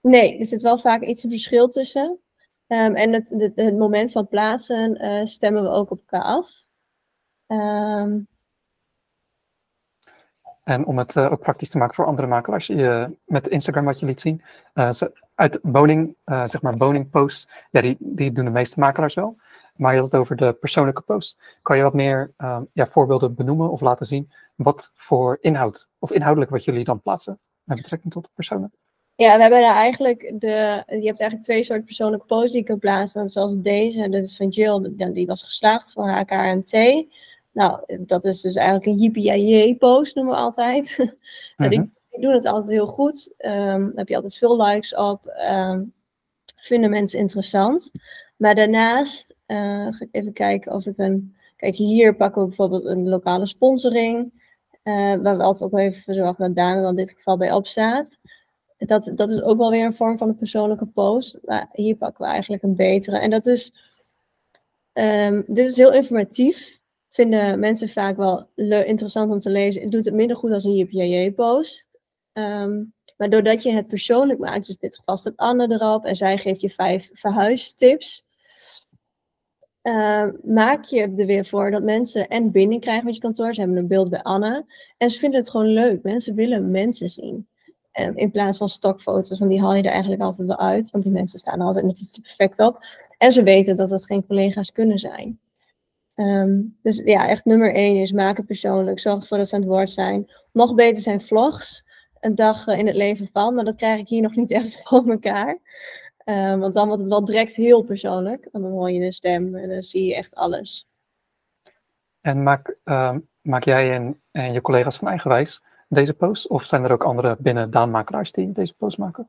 [0.00, 2.18] Nee, er zit wel vaak iets een verschil tussen.
[2.68, 6.50] Um, en het, het, moment van plaatsen uh, stemmen we ook op elkaar af.
[7.46, 8.28] Um,
[10.62, 14.00] en om het uh, ook praktisch te maken voor andere makelaars, je, met Instagram wat
[14.00, 14.42] je liet zien,
[14.74, 14.90] uh,
[15.34, 19.36] uit woning, uh, zeg maar woningposts, ja, die, die doen de meeste makelaars wel.
[19.76, 21.58] Maar je had het over de persoonlijke post.
[21.62, 26.10] Kan je wat meer ehm, ja, voorbeelden benoemen of laten zien wat voor inhoud of
[26.10, 28.72] inhoudelijk wat jullie dan plaatsen met betrekking tot de personen?
[29.16, 32.66] Ja, we hebben daar eigenlijk de, je hebt eigenlijk twee soorten persoonlijke posts die je
[32.66, 33.28] kan plaatsen.
[33.28, 37.04] Zoals deze, dat is van Jill, die was geslaagd voor HKMT.
[37.52, 40.96] Nou, dat is dus eigenlijk een yippie-post, noemen we altijd.
[41.56, 41.88] Uh die, mhm.
[42.10, 43.34] die, doen het altijd heel goed.
[43.38, 45.36] Um, daar heb je altijd veel likes op.
[45.50, 45.92] Um,
[46.56, 47.90] vinden mensen interessant.
[48.36, 51.36] Maar daarnaast, uh, ga ik even kijken of ik een...
[51.56, 54.32] Kijk, hier pakken we bijvoorbeeld een lokale sponsoring.
[54.84, 57.66] Uh, waar we altijd ook even zorgen dat Daan er in dit geval bij op
[57.66, 58.18] staat.
[58.78, 61.38] Dat, dat is ook wel weer een vorm van een persoonlijke post.
[61.44, 63.18] Maar hier pakken we eigenlijk een betere.
[63.18, 63.72] En dat is...
[64.92, 66.80] Um, dit is heel informatief
[67.16, 69.82] vinden mensen vaak wel interessant om te lezen.
[69.82, 71.98] Het doet het minder goed als een JPJ-post.
[72.32, 72.84] Ehm,
[73.16, 76.38] maar doordat je het persoonlijk maakt, dus in dit geval staat Anne erop en zij
[76.38, 78.26] geeft je vijf verhuistips,
[79.82, 83.54] uh, maak je er weer voor dat mensen en binding krijgen met je kantoor.
[83.54, 84.64] Ze hebben een beeld bij Anne
[84.96, 86.02] en ze vinden het gewoon leuk.
[86.02, 87.48] Mensen willen mensen zien.
[88.00, 91.04] Um, in plaats van stokfoto's, want die haal je er eigenlijk altijd wel uit, want
[91.04, 92.78] die mensen staan er altijd iets perfect op.
[93.18, 95.40] En ze weten dat het geen collega's kunnen zijn.
[96.14, 99.00] Um, dus ja, echt nummer één is maak het persoonlijk.
[99.00, 100.30] Zorg ervoor dat ze aan het woord zijn.
[100.52, 101.84] Nog beter zijn vlogs.
[102.20, 103.54] Een dag uh, in het leven van.
[103.54, 105.58] Maar dat krijg ik hier nog niet echt voor elkaar.
[106.24, 108.48] Um, want dan wordt het wel direct heel persoonlijk.
[108.52, 110.88] En dan hoor je de stem en dan zie je echt alles.
[112.20, 112.76] En maak,
[113.40, 116.48] maak jij en, en je collega's van eigenwijs deze post?
[116.48, 119.28] Of zijn er ook andere binnen Daanmakelaars die deze post maken?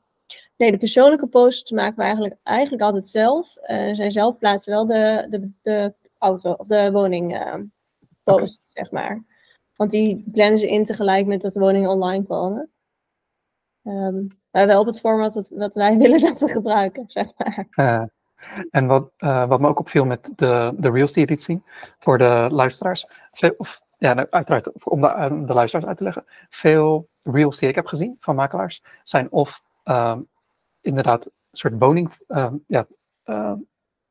[0.57, 3.55] Nee, de persoonlijke posts maken we eigenlijk, eigenlijk altijd zelf.
[3.61, 7.55] Uh, zij zelf plaatsen wel de, de, de auto of de woning uh,
[8.23, 9.23] post, zeg maar.
[9.75, 12.71] Want die plannen ze in tegelijk met dat de woningen online komen.
[13.83, 17.67] Um, maar wel op het format wat, wat, wij willen dat ze gebruiken, zeg maar.
[17.75, 18.03] Uh,
[18.71, 21.63] en wat, wat me ook opviel met de, de reels die je liet zien,
[21.99, 23.07] voor de luisteraars,
[23.57, 27.75] of, ja, nou, uiteraard, om de, de luisteraars uit te leggen, veel reels die ik
[27.75, 30.17] heb gezien van makelaars, zijn of uh,
[30.81, 32.87] inderdaad een soort woning, uh, ja,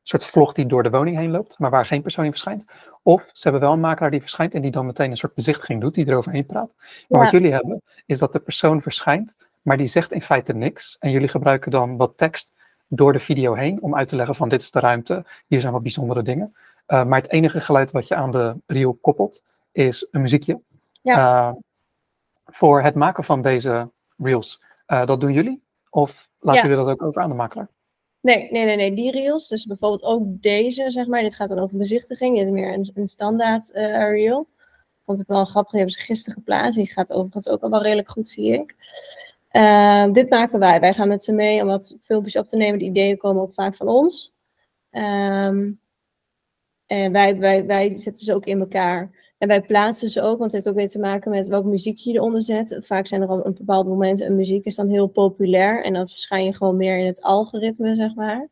[0.08, 2.66] soort vlog die door de woning heen loopt, maar waar geen persoon in verschijnt.
[3.02, 5.80] Of ze hebben wel een makelaar die verschijnt en die dan meteen een soort bezichtiging
[5.80, 6.70] doet, die eroverheen praat.
[7.08, 10.96] Maar wat jullie hebben, is dat de persoon verschijnt, maar die zegt in feite niks.
[10.98, 12.54] En jullie gebruiken dan wat tekst
[12.88, 15.72] door de video heen om uit te leggen van dit is de ruimte, hier zijn
[15.72, 16.56] wat bijzondere dingen.
[16.88, 19.42] Uh, maar het enige geluid wat je aan de reel koppelt,
[19.76, 20.60] is een muziekje.
[21.02, 21.48] Ja.
[21.48, 21.54] Uh,
[22.44, 25.62] voor het maken van deze reels, uh, dat doen jullie?
[25.90, 27.68] Of laten jullie dat ook over aan de makelaar?
[28.20, 29.48] Nee, nee, nee, nee, die reels.
[29.48, 31.22] Dus bijvoorbeeld ook deze, zeg maar.
[31.22, 32.36] Dit gaat dan over bezichtiging.
[32.36, 34.48] Dit is meer een, een standaard uh, reel.
[35.04, 35.72] vond ik wel grappig.
[35.72, 36.78] Die hebben ze gisteren geplaatst.
[36.78, 38.74] Die gaat overigens ook al wel redelijk goed, zie ik.
[40.12, 40.80] Dit maken wij.
[40.80, 42.78] Wij gaan met ze mee om wat filmpjes op te nemen.
[42.78, 44.34] De ideeën komen ook vaak van ons.
[44.90, 45.70] Ehm,
[46.86, 49.25] en wij, wij, wij zetten ze ook in elkaar.
[49.38, 51.98] En wij plaatsen ze ook, want het heeft ook weer te maken met welke muziek
[51.98, 52.78] je eronder zet.
[52.80, 55.84] Vaak zijn er op een bepaald moment een muziek is dan heel populair.
[55.84, 58.48] En dan verschijn je gewoon meer in het algoritme, zeg maar.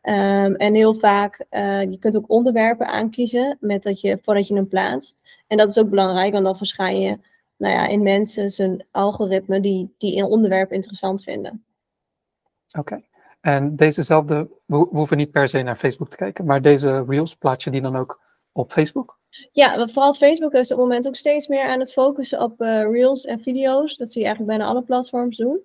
[0.00, 4.54] Ehm, en heel vaak, uh, je kunt ook onderwerpen aankiezen met dat je, voordat je
[4.54, 5.22] hem plaatst.
[5.46, 7.18] En dat is ook belangrijk, want dan verschijn je
[7.56, 11.64] nou ja, in mensen zijn algoritme die, die een onderwerp interessant vinden.
[12.78, 13.02] Oké.
[13.40, 17.64] En dezezelfde, we, hoeven niet per se naar Facebook te kijken, maar deze Reels plaats
[17.64, 18.20] je die dan ook
[18.52, 19.17] op Facebook?
[19.52, 22.90] Ja, vooral Facebook is op het moment ook steeds meer aan het focussen op uh,
[22.90, 23.96] Reels en video's.
[23.96, 25.60] Dat zie je eigenlijk bijna alle platforms doen.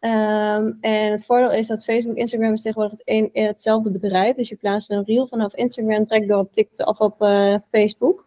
[0.00, 4.36] Um, en het voordeel is dat Facebook, Instagram is tegenwoordig een, hetzelfde bedrijf.
[4.36, 8.26] Dus je plaatst een reel vanaf Instagram, trekt door op TikTok of op uh, Facebook.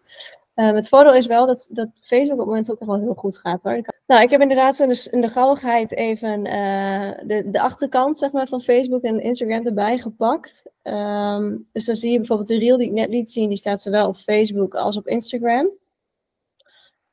[0.60, 3.14] Um, het voordeel is wel dat, dat Facebook op het moment ook echt wel heel
[3.14, 3.82] goed gaat hoor.
[4.08, 8.48] Nou, ik heb inderdaad zo in de gauwigheid even uh, de, de achterkant zeg maar,
[8.48, 10.64] van Facebook en Instagram erbij gepakt.
[10.84, 13.82] Um, dus dan zie je bijvoorbeeld de reel die ik net liet zien, die staat
[13.82, 15.66] zowel op Facebook als op Instagram.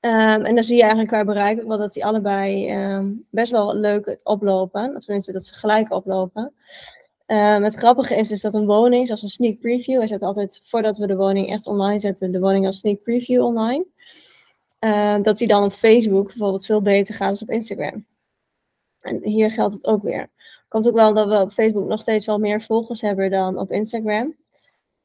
[0.00, 2.74] Um, en dan zie je eigenlijk qua bereik wel dat die allebei
[3.30, 4.96] best wel leuk oplopen.
[4.96, 6.52] Of tenminste dat ze gelijk oplopen.
[7.26, 10.60] Um, het grappige is dus dat een woning, zoals een sneak preview, wij zetten altijd
[10.62, 13.86] voordat we de woning echt online zetten, de woning als sneak preview online.
[14.80, 18.06] Uh, dat die dan op Facebook bijvoorbeeld veel beter gaat dan op Instagram.
[19.00, 20.30] En hier geldt het ook weer.
[20.68, 23.72] Komt ook wel dat we op Facebook nog steeds wel meer volgers hebben dan op
[23.72, 24.36] Instagram.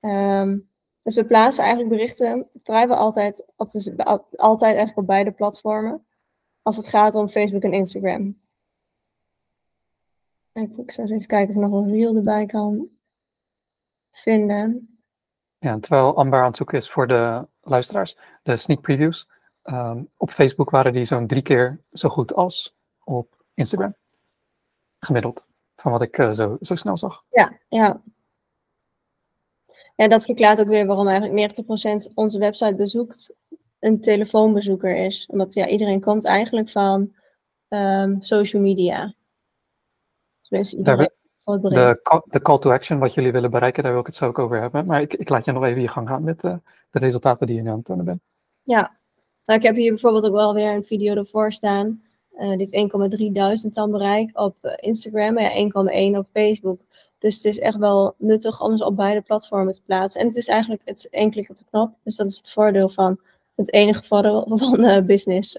[0.02, 0.70] Um,
[1.04, 4.06] dus we plaatsen eigenlijk berichten vrijwel altijd, op de,
[4.36, 6.06] altijd eigenlijk op beide platformen.
[6.62, 8.40] Als het gaat om Facebook en Instagram.
[10.54, 12.90] Ik zal eens even kijken of ik nog een reel erbij kan
[14.12, 14.96] vinden.
[15.60, 19.28] Ja, terwijl Amber aan het zoeken is voor de luisteraars, de sneak previews.
[19.64, 23.96] Um, op Facebook waren die zo'n drie keer zo goed als op Instagram.
[25.00, 27.24] Gemiddeld, van wat ik uh, zo, zo snel zag.
[27.30, 28.02] Ja, ja.
[29.96, 31.54] En dat verklaart ook weer waarom eigenlijk
[32.10, 33.34] 90% onze website bezoekt
[33.80, 35.26] een telefoonbezoeker is.
[35.32, 37.14] Omdat ja, iedereen komt eigenlijk van
[37.68, 39.14] um, social media.
[40.52, 41.10] Dus iedereen
[41.44, 44.26] de, call, de call to action, wat jullie willen bereiken, daar wil ik het zo
[44.26, 44.86] ook over hebben.
[44.86, 46.56] Maar ik, ik laat je nog even je gang gaan met uh,
[46.92, 48.22] de resultaten die je nu aan het tonen bent.
[48.64, 48.98] Ja,
[49.46, 52.04] nou, ik heb hier bijvoorbeeld ook wel weer een video ervoor staan.
[52.40, 52.86] Uh, dit is
[53.66, 56.82] 1,3 dan bereik op uh, Instagram en ja, 1,1 op Facebook.
[57.20, 60.22] Dus het is echt wel nuttig om ze op beide platformen te plaatsen.
[60.22, 61.94] En het is eigenlijk het één klik op de knop.
[62.04, 63.20] Dus dat is het voordeel van
[63.56, 65.58] het enige voordeel van uh, business.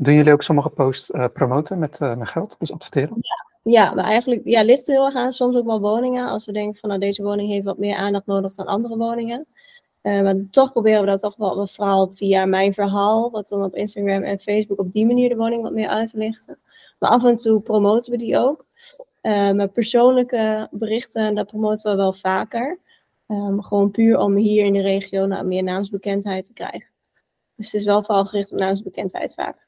[0.00, 3.16] Doen jullie ook sommige posts uh, promoten met, uh, met geld, dus adverteren?
[3.20, 5.32] Ja, ja, maar eigenlijk ja, ligt het heel erg aan.
[5.32, 6.28] Soms ook wel woningen.
[6.28, 9.46] Als we denken van nou, deze woning heeft wat meer aandacht nodig dan andere woningen.
[10.02, 13.74] Uh, maar toch proberen we dat toch wel vooral via mijn verhaal, wat dan op
[13.74, 16.58] Instagram en Facebook op die manier de woning wat meer uit te lichten.
[16.98, 18.66] Maar af en toe promoten we die ook.
[19.22, 22.78] Maar persoonlijke berichten, dat promoten we wel vaker.
[23.26, 26.86] Um, gewoon puur om hier in de regio nou, meer naamsbekendheid te krijgen.
[27.54, 29.66] Dus het is wel vooral gericht op naamsbekendheid vaak.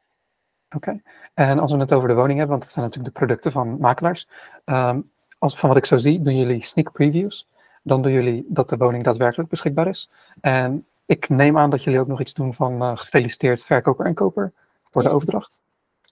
[0.77, 1.01] Oké,
[1.35, 3.79] en als we het over de woning hebben, want het zijn natuurlijk de producten van
[3.79, 4.29] makelaars.
[4.65, 7.47] Um, als van wat ik zo zie, doen jullie sneak previews.
[7.83, 10.09] Dan doen jullie dat de woning daadwerkelijk beschikbaar is.
[10.41, 14.15] En ik neem aan dat jullie ook nog iets doen van uh, gefeliciteerd verkoper en
[14.15, 14.53] koper
[14.91, 15.61] voor de overdracht.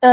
[0.00, 0.10] Uh,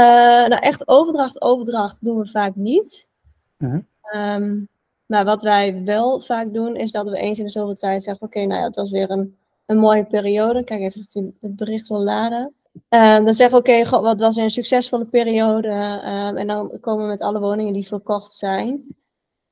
[0.48, 3.08] nou, echt overdracht, overdracht doen we vaak niet.
[3.56, 4.68] Mm -hmm.
[5.06, 8.26] maar wat wij wel vaak doen, is dat we eens in de zoveel tijd zeggen:
[8.26, 10.64] Oké, nou ja, het was weer een, een mooie periode.
[10.64, 12.52] Kijk even of het bericht wil laden.
[12.88, 15.68] Um, dan zeggen we: Oké, wat was een succesvolle periode?
[15.68, 18.84] Um, en dan komen we met alle woningen die verkocht zijn.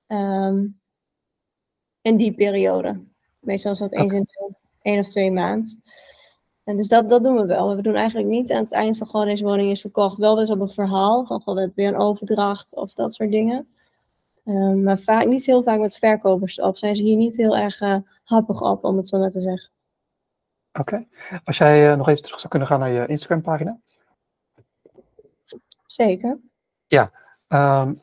[0.06, 0.80] Um,
[2.00, 3.00] in die periode.
[3.40, 4.26] Meestal is dat eens in
[4.82, 5.82] één of twee maanden.
[6.64, 7.76] En dus dat, dat doen we wel.
[7.76, 10.18] We doen eigenlijk niet aan het eind van gewoon deze woning is verkocht.
[10.18, 13.68] Wel eens op een verhaal van gewoon weer een overdracht of dat soort dingen.
[14.82, 16.76] Maar vaak, niet heel vaak met verkopers op.
[16.76, 19.70] Zijn ze hier niet heel erg uh, happig op, om het zo maar te zeggen.
[20.78, 20.80] Oké.
[20.80, 21.08] Okay.
[21.44, 23.78] Als jij uh, nog even terug zou kunnen gaan naar je Instagram pagina.
[25.86, 26.38] Zeker.
[26.86, 27.12] Ja.
[27.48, 28.02] Um,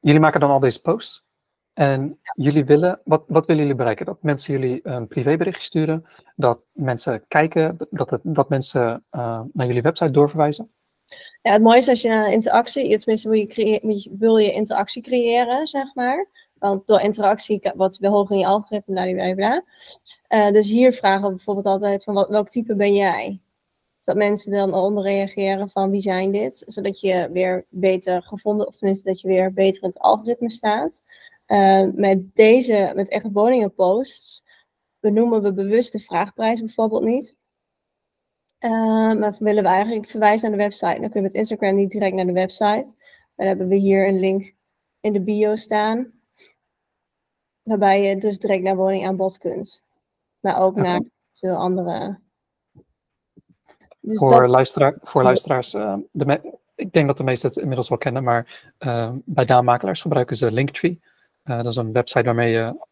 [0.00, 1.24] jullie maken dan al deze posts.
[1.72, 4.06] En jullie willen, wat, wat willen jullie bereiken?
[4.06, 6.06] Dat mensen jullie een privébericht sturen,
[6.36, 10.70] dat mensen kijken, dat, het, dat mensen uh, naar jullie website doorverwijzen?
[11.42, 15.66] Ja, het mooie is als je naar interactie, tenminste wil je, wil je interactie creëren,
[15.66, 16.28] zeg maar.
[16.58, 19.64] Want door interactie wordt wel hoog in je algoritme, bla bla bla.
[20.28, 23.40] Uh, dus hier vragen we bijvoorbeeld altijd van wat, welk type ben jij?
[24.06, 26.64] dat mensen dan onder reageren van wie zijn dit?
[26.66, 31.02] Zodat je weer beter gevonden, of tenminste dat je weer beter in het algoritme staat.
[31.46, 34.44] Uh, met deze, met echt woningen posts,
[35.00, 37.36] benoemen we bewust de vraagprijs bijvoorbeeld niet.
[38.58, 41.00] Um, maar willen we eigenlijk verwijzen naar de website.
[41.00, 42.94] Dan kun je met Instagram niet direct naar de website.
[43.36, 44.54] Dan hebben we hier een link
[45.00, 46.12] in de bio staan.
[47.66, 49.82] Waarbij je dus direct naar woningaanbod kunt.
[50.40, 51.00] Maar ook naar
[51.32, 52.18] veel andere.
[54.00, 57.98] Dus voor, luisteraar, voor luisteraars, uh, de ik denk dat de meesten het inmiddels wel
[57.98, 61.00] kennen, maar uh, bij daanmakelaars gebruiken ze Linktree.
[61.44, 62.86] Uh, dat is een website waarmee je,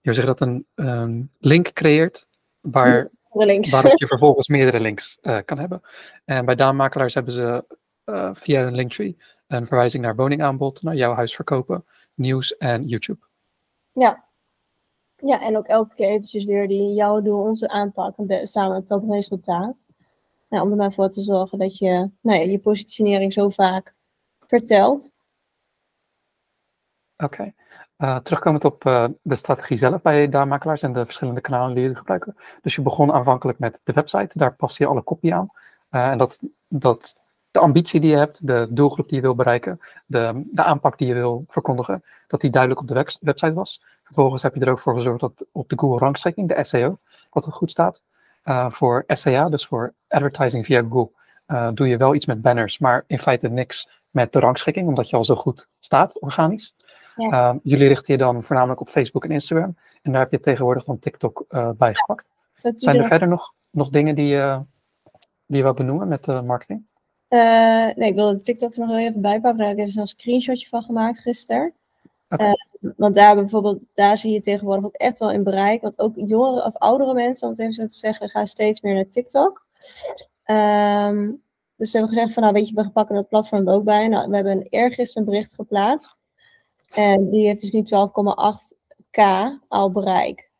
[0.00, 2.26] je zeg dat, een, een link creëert
[2.60, 3.10] waar,
[3.70, 5.82] waarop je vervolgens meerdere links kan hebben.
[6.24, 7.64] En bij daanmakelaars hebben ze
[8.32, 11.84] via een Linktree een verwijzing naar woningaanbod, naar jouw huis verkopen,
[12.16, 13.26] nieuws en YouTube.
[13.92, 14.24] Ja.
[15.16, 19.86] Ja, en ook elke keer eventjes weer die jouw doel, onze aanpak samen tot resultaat.
[20.48, 23.94] Nou, om er maar voor te zorgen dat je nou ja, je positionering zo vaak
[24.46, 25.12] vertelt.
[27.16, 27.24] Oké.
[27.24, 27.54] Okay.
[27.98, 31.96] Uh, terugkomend op uh, de strategie zelf bij daarmakelaars en de verschillende kanalen die jullie
[31.96, 32.36] gebruiken.
[32.62, 35.50] Dus je begon aanvankelijk met de website, daar pas je alle kopie aan.
[35.90, 37.25] Uh, en dat, dat
[37.56, 41.08] de ambitie die je hebt, de doelgroep die je wil bereiken, de, de aanpak die
[41.08, 43.82] je wil verkondigen, dat die duidelijk op de website was.
[44.02, 46.98] Vervolgens heb je er ook voor gezorgd dat op de Google rangschikking, de SEO,
[47.30, 48.02] dat er goed staat.
[48.44, 51.10] Uh, voor SEA, dus voor advertising via Google,
[51.48, 55.10] uh, doe je wel iets met banners, maar in feite niks met de rangschikking, omdat
[55.10, 56.74] je al zo goed staat, organisch.
[57.16, 57.52] Ja.
[57.52, 59.76] Uh, jullie richten je dan voornamelijk op Facebook en Instagram.
[60.02, 61.44] En daar heb je tegenwoordig dan TikTok
[61.76, 62.28] bijgepakt.
[62.56, 64.26] Ja, Zijn er verder nog, nog dingen die,
[65.46, 66.84] die je wil benoemen met de marketing?
[67.28, 69.58] Uh, nee, ik wilde TikTok er nog heel even bijpakken.
[69.58, 71.72] Daar heb ik even een screenshotje van gemaakt gisteren.
[72.28, 72.48] Okay.
[72.48, 75.82] Uh, want daar bijvoorbeeld, daar zie je tegenwoordig ook echt wel in bereik.
[75.82, 78.94] Want ook jongere of oudere mensen, om het even zo te zeggen, gaan steeds meer
[78.94, 79.66] naar TikTok.
[80.46, 81.42] Um,
[81.76, 84.08] dus we hebben gezegd van, nou weet je, we pakken dat platform er ook bij.
[84.08, 86.16] Nou, we hebben eergisteren een bericht geplaatst.
[86.92, 89.22] En die heeft dus nu 12,8k
[89.68, 90.50] al bereik.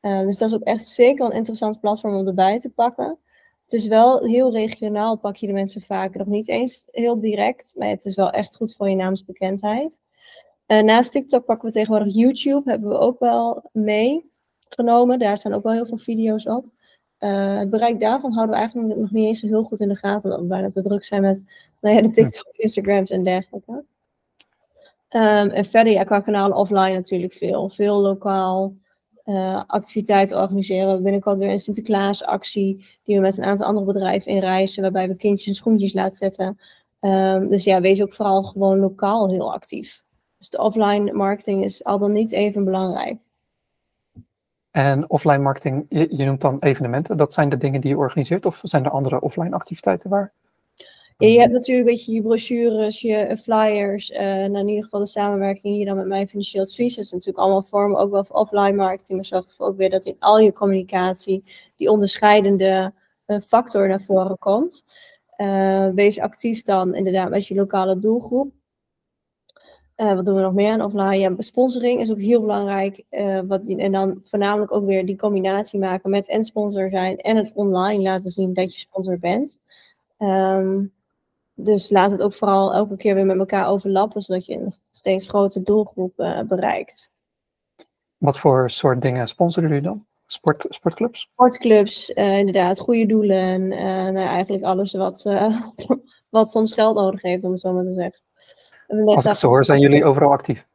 [0.00, 3.18] Uh, dus dat is ook echt zeker een interessant platform om erbij te pakken.
[3.66, 6.18] Het is wel heel regionaal, pak je de mensen vaker.
[6.18, 10.00] Nog niet eens heel direct, maar het is wel echt goed voor je naamsbekendheid.
[10.66, 15.18] Uh, naast TikTok pakken we tegenwoordig YouTube, hebben we ook wel meegenomen.
[15.18, 16.64] Daar staan ook wel heel veel video's op.
[17.20, 19.96] Uh, het bereik daarvan houden we eigenlijk nog niet eens zo heel goed in de
[19.96, 21.44] gaten, omdat we bijna te druk zijn met
[21.80, 23.72] nou ja, de TikTok, Instagrams en dergelijke.
[25.10, 27.68] Um, en verder, ja, qua kanalen offline natuurlijk veel.
[27.68, 28.74] Veel lokaal,
[29.26, 30.96] uh, activiteiten organiseren.
[30.96, 35.16] We binnenkort weer een Sinterklaasactie die we met een aantal andere bedrijven inreizen, waarbij we
[35.16, 36.58] kindjes en schoentjes laten zetten.
[37.00, 40.04] Um, dus ja, wees ook vooral gewoon lokaal heel actief.
[40.38, 43.22] Dus de offline marketing is al dan niet even belangrijk.
[44.70, 47.16] En offline marketing, je noemt dan evenementen.
[47.16, 50.32] Dat zijn de dingen die je organiseert of zijn er andere offline activiteiten waar
[51.18, 55.06] je hebt natuurlijk een beetje je brochures, je flyers, uh, nou in ieder geval de
[55.06, 56.94] samenwerking hier dan met mijn financieel advies.
[56.94, 59.90] Dat is natuurlijk allemaal vormen ook wel van offline marketing, maar zorgt ervoor ook weer
[59.90, 61.44] dat in al je communicatie
[61.76, 62.92] die onderscheidende
[63.26, 64.84] uh, factor naar voren komt.
[65.36, 68.52] Uh, wees actief dan inderdaad met je lokale doelgroep.
[69.96, 71.18] wat doen we nog meer aan offline?
[71.18, 73.04] Ja, sponsoring is ook heel belangrijk.
[73.46, 77.36] wat die, en dan voornamelijk ook weer die combinatie maken met en sponsor zijn en
[77.36, 79.58] het online laten zien dat je sponsor bent.
[80.18, 80.94] Um,
[81.56, 85.28] dus laat het ook vooral elke keer weer met elkaar overlappen, zodat je een steeds
[85.28, 87.10] grotere doelgroep uh, bereikt.
[88.16, 90.06] Wat voor soort dingen sponsoren jullie dan?
[90.26, 91.20] Sport, sportclubs?
[91.20, 93.60] Sportclubs, uh, inderdaad, goede doelen.
[93.60, 95.22] Uh, nou, eigenlijk alles wat,
[96.28, 98.20] wat soms geld nodig heeft, om het zo maar te zeggen.
[99.06, 100.66] Als ik zo hoor, zijn jullie overal actief?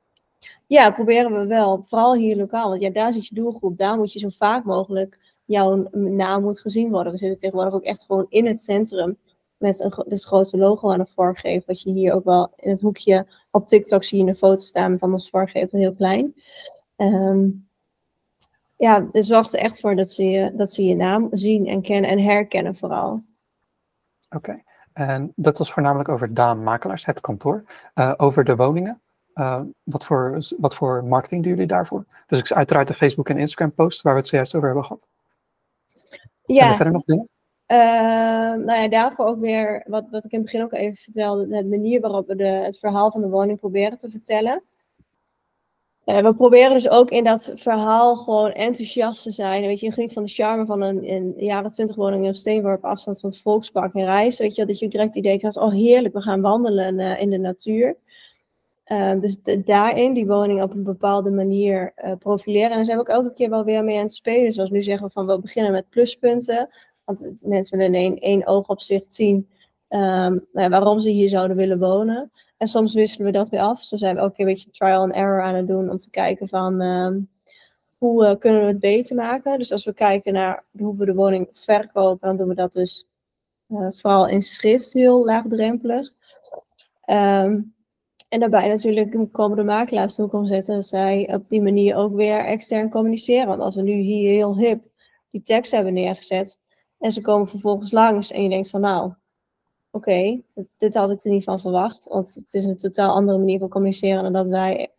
[0.68, 1.84] Ja, proberen we wel.
[1.84, 2.70] Vooral hier lokaal.
[2.70, 3.78] Want ja, daar zit je doelgroep.
[3.78, 7.12] Daar moet je zo vaak mogelijk jouw naam moet gezien worden.
[7.12, 9.18] We zitten tegenwoordig ook echt gewoon in het centrum
[9.62, 11.64] met een, dus grootste logo aan de vormgever.
[11.68, 14.98] Wat je hier ook wel in het hoekje op TikTok zie je een foto staan
[14.98, 16.36] van ons vormgever, heel klein.
[16.96, 17.68] Um,
[18.76, 21.82] ja, er zorgt er echt voor dat ze, je, dat ze je naam zien en
[21.82, 23.24] kennen en herkennen vooral.
[24.30, 24.62] Oké,
[24.94, 27.64] en dat was voornamelijk over Daan Makelaars, het kantoor.
[27.96, 29.02] Uh, over de woningen,
[29.36, 32.06] uh, wat, voor, wat voor marketing doen jullie daarvoor?
[32.28, 35.08] Dus ik uiteraard de Facebook en Instagram post waar we het zojuist over hebben gehad.
[36.46, 36.56] Ja.
[36.56, 37.30] Zijn er verder nog dingen?
[37.72, 37.78] Uh,
[38.66, 41.66] nou ja, daarvoor ook weer, wat, wat ik in het begin ook even vertelde, de
[41.66, 44.64] manier waarop we de, het verhaal van de woning proberen te vertellen.
[46.06, 49.62] Uh, we proberen dus ook in dat verhaal gewoon enthousiast te zijn.
[49.62, 52.86] Weet je, je geniet van de charme van een, een jaren twintig woning in Steenworp,
[52.86, 54.38] afstand van het Volkspark in Reis.
[54.38, 57.30] Weet je, dat je direct het idee krijgt, oh heerlijk, we gaan wandelen uh, in
[57.30, 57.96] de natuur.
[58.88, 62.70] Uh, dus daarin die woning op een bepaalde manier uh, profileren.
[62.70, 64.54] En daar zijn we ook elke keer wel weer mee aan het spelen.
[64.54, 66.70] Zoals nu zeggen we van we beginnen met pluspunten.
[67.16, 69.50] Want mensen willen in één, oogopzicht zien
[69.90, 72.32] um, nou waarom ze hier zouden willen wonen.
[72.58, 73.82] En soms wisselen we dat weer af.
[73.82, 76.48] Zo zijn we ook een beetje trial and error aan het doen om te kijken
[76.48, 76.82] van...
[76.82, 77.30] Um,
[77.98, 79.58] hoe kunnen we het beter maken.
[79.58, 83.06] Dus als we kijken naar hoe we de woning verkopen, dan doen we dat dus
[83.68, 86.12] vooral in schrift heel laagdrempelig.
[87.06, 87.76] Um,
[88.30, 92.46] en daarbij natuurlijk komen de makelaars ook omzetten dat zij op die manier ook weer
[92.46, 93.48] extern communiceren.
[93.48, 94.84] Want als we nu hier heel hip
[95.32, 96.60] die tekst hebben neergezet
[97.02, 99.14] en ze komen vervolgens langs en je denkt van nou,
[99.92, 100.42] oké,
[100.78, 102.08] dit had ik er niet van verwacht.
[102.08, 104.92] Want het is een totaal andere manier van communiceren dan dat wij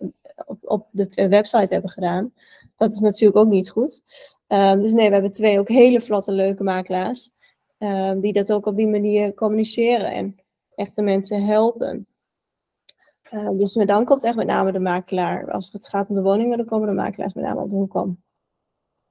[0.47, 2.33] op, op de website hebben gedaan.
[2.77, 4.03] Dat is natuurlijk ook niet goed.
[4.49, 7.31] Um, dus nee, we hebben twee ook hele vlotte, leuke makelaars.
[7.79, 10.37] Um, die dat ook op die manier communiceren en
[10.75, 12.07] echte mensen helpen.
[13.33, 15.51] Uh, dus dan komt echt met name de makelaar.
[15.51, 17.95] Als het gaat om de woningen, dan komen de makelaars met name op de hoek.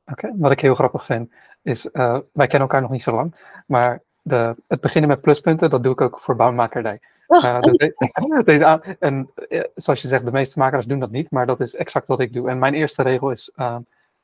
[0.05, 1.31] Oké, wat ik heel grappig vind,
[1.61, 3.35] is, uh, wij kennen elkaar nog niet zo lang,
[3.67, 6.99] maar de, het beginnen met pluspunten, dat doe ik ook voor bouwmakerdij.
[7.27, 9.29] Uh, dus de, deze en
[9.75, 12.33] zoals je zegt, de meeste makelaars doen dat niet, maar dat is exact wat ik
[12.33, 12.49] doe.
[12.49, 13.53] En mijn eerste regel is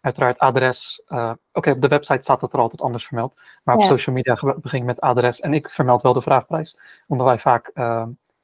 [0.01, 1.01] uiteraard adres.
[1.51, 4.79] Oké, op de website staat het er altijd anders vermeld, maar op social media begin
[4.79, 5.39] ik met adres.
[5.39, 6.77] En ik vermeld wel de vraagprijs,
[7.07, 7.71] omdat wij vaak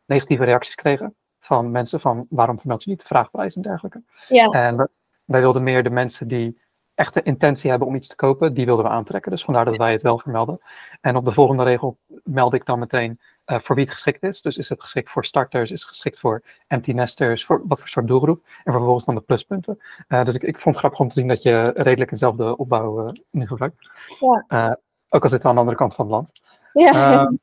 [0.06, 4.02] negatieve reacties kregen van mensen van waarom vermeld je niet de vraagprijs en dergelijke.
[4.28, 4.46] Ja.
[4.46, 4.90] En
[5.26, 6.62] wij wilden meer de mensen die
[6.96, 9.32] echt de intentie hebben om iets te kopen, die wilden we aantrekken.
[9.32, 10.60] Dus vandaar dat wij het wel vermelden.
[11.02, 14.42] En op de volgende regel meld ik dan meteen uh, voor wie het geschikt is.
[14.42, 17.88] Dus is het geschikt voor starters, is het geschikt voor empty nesters, voor wat voor
[17.88, 18.46] soort doelgroep.
[18.64, 19.82] En vervolgens dan de pluspunten.
[20.08, 23.08] Uh, dus ik, ik vond het grappig om te zien dat je redelijk dezelfde opbouw
[23.08, 23.90] uh, nu gebruikt.
[24.20, 24.80] Ja.
[25.10, 26.32] ook al zitten we aan de andere kant van het land.
[26.74, 27.12] Ja.
[27.12, 27.34] Ehm,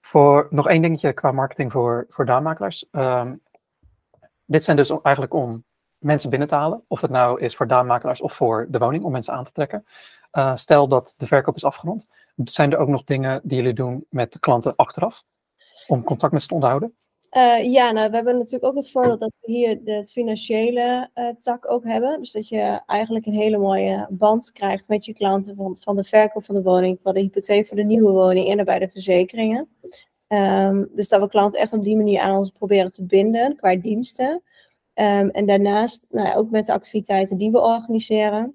[0.00, 2.86] voor nog één dingetje qua marketing voor, voor daanmakelaars.
[2.90, 3.34] Ehm,
[4.44, 5.64] dit zijn dus eigenlijk om
[5.98, 6.84] mensen binnen te halen.
[6.88, 9.84] Of het nou is voor daanmakelaars of voor de woning, om mensen aan te trekken.
[10.32, 12.08] Uh, stel dat de verkoop is afgerond.
[12.44, 15.22] Zijn er ook nog dingen die jullie doen met de klanten achteraf?
[15.86, 16.94] Om contact met ze te onderhouden?
[17.36, 21.28] Uh, ja, nou, we hebben natuurlijk ook het voordeel dat we hier de financiële uh,
[21.38, 22.18] tak ook hebben.
[22.18, 26.04] Dus dat je eigenlijk een hele mooie band krijgt met je klanten van, van de
[26.04, 29.68] verkoop van de woning, van de hypotheek voor de nieuwe woning en bij de verzekeringen.
[30.28, 33.76] Um, dus dat we klanten echt op die manier aan ons proberen te binden qua
[33.76, 34.42] diensten.
[35.00, 38.54] Um, en daarnaast, nou ja, ook met de activiteiten die we organiseren,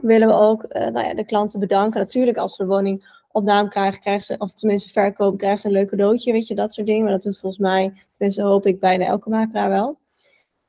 [0.00, 2.00] willen we ook uh, nou ja, de klanten bedanken.
[2.00, 5.66] Natuurlijk, als ze de woning op naam krijgen, krijgen ze, of tenminste verkopen, krijgen ze
[5.66, 7.02] een leuk cadeautje, weet je, dat soort dingen.
[7.02, 9.98] Maar dat doet volgens mij, tenminste hoop ik, bijna elke makelaar wel.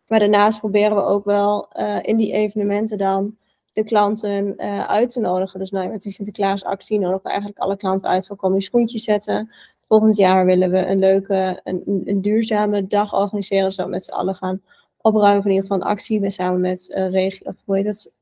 [0.07, 3.37] Maar daarnaast proberen we ook wel uh, in die evenementen dan
[3.73, 5.59] de klanten uh, uit te nodigen.
[5.59, 9.51] Dus nou, met die Sinterklaasactie nodigen we eigenlijk alle klanten uit kom je schoentjes zetten.
[9.85, 13.73] Volgend jaar willen we een leuke, een, een duurzame dag organiseren.
[13.73, 14.61] Zodat we met z'n allen gaan
[15.01, 16.19] opruimen van in ieder geval een actie.
[16.19, 18.13] We samen met uh, regio, of hoe heet het,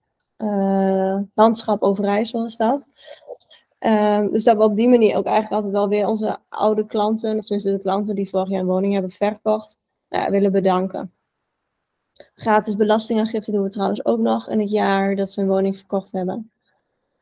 [1.33, 2.87] Landschap Overijssel is dat.
[3.79, 7.37] Um, dus dat we op die manier ook eigenlijk altijd wel weer onze oude klanten,
[7.37, 9.77] of tenminste de klanten die vorig jaar een woning hebben verkocht,
[10.09, 11.13] nou, willen bedanken.
[12.35, 16.11] Gratis belastingaangifte doen we trouwens ook nog in het jaar dat ze een woning verkocht
[16.11, 16.51] hebben.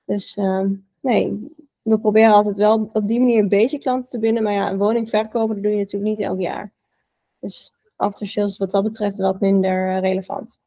[0.06, 4.44] Dus um, nee, we proberen altijd wel op die manier een beetje klanten te binden.
[4.44, 6.72] Maar ja, een woning verkopen dat doe je natuurlijk niet elk jaar.
[7.40, 10.60] Dus aftersales wat dat betreft wat minder uh, relevant.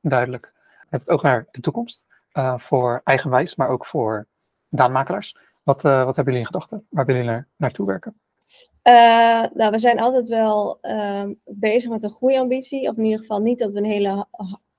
[0.00, 0.52] Duidelijk.
[0.90, 2.06] Met ook naar de toekomst.
[2.32, 4.26] Uh, voor eigenwijs, maar ook voor
[4.68, 5.36] daanmakelaars.
[5.62, 6.86] Wat, uh, wat hebben jullie in gedachten?
[6.88, 8.20] Waar willen jullie naar, naartoe werken?
[8.82, 12.88] Uh, nou, we zijn altijd wel uh, bezig met een groeiambitie.
[12.88, 14.26] Of in ieder geval niet dat we een hele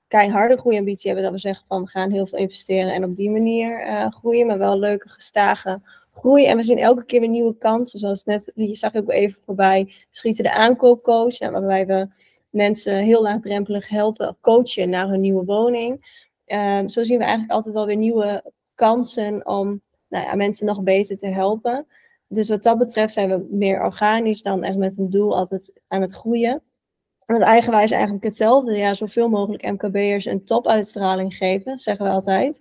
[0.08, 1.24] keiharde groeiambitie hebben.
[1.24, 4.46] Dat we zeggen van we gaan heel veel investeren en op die manier groeien.
[4.46, 5.80] Maar wel leuke, gestage
[6.20, 6.46] groei.
[6.46, 7.98] En we zien elke keer weer nieuwe kansen.
[7.98, 11.38] Zoals net, je zag ook even voorbij, schieten de aankoopcoach.
[11.38, 12.08] waarbij we
[12.50, 16.18] mensen heel laagdrempelig helpen of coachen naar hun nieuwe woning.
[16.46, 20.82] Uh, zo zien we eigenlijk altijd wel weer nieuwe kansen om nou ja, mensen nog
[20.82, 21.86] beter te helpen.
[22.28, 26.00] Dus wat dat betreft zijn we meer organisch dan echt met een doel altijd aan
[26.00, 26.62] het groeien.
[27.26, 28.76] Met eigenwijs eigenlijk hetzelfde.
[28.76, 32.60] Ja, zoveel mogelijk MKB'ers een topuitstraling geven, zeggen we altijd.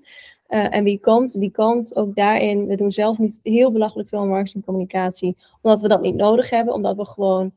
[0.49, 2.67] Uh, en wie komt, die komt ook daarin.
[2.67, 6.73] We doen zelf niet heel belachelijk veel marketingcommunicatie, omdat we dat niet nodig hebben.
[6.73, 7.51] Omdat we gewoon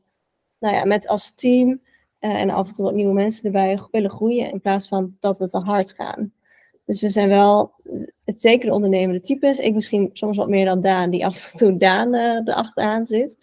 [0.59, 1.81] nou ja, met als team
[2.19, 4.51] uh, en af en toe wat nieuwe mensen erbij willen groeien.
[4.51, 6.33] In plaats van dat we te hard gaan.
[6.85, 7.71] Dus we zijn wel
[8.23, 9.59] het zeker de ondernemende types.
[9.59, 13.37] Ik misschien soms wat meer dan Daan, die af en toe Daan uh, erachteraan zit.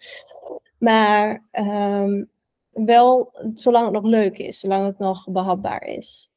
[0.77, 2.29] Maar um,
[2.71, 6.30] wel zolang het nog leuk is, zolang het nog behapbaar is.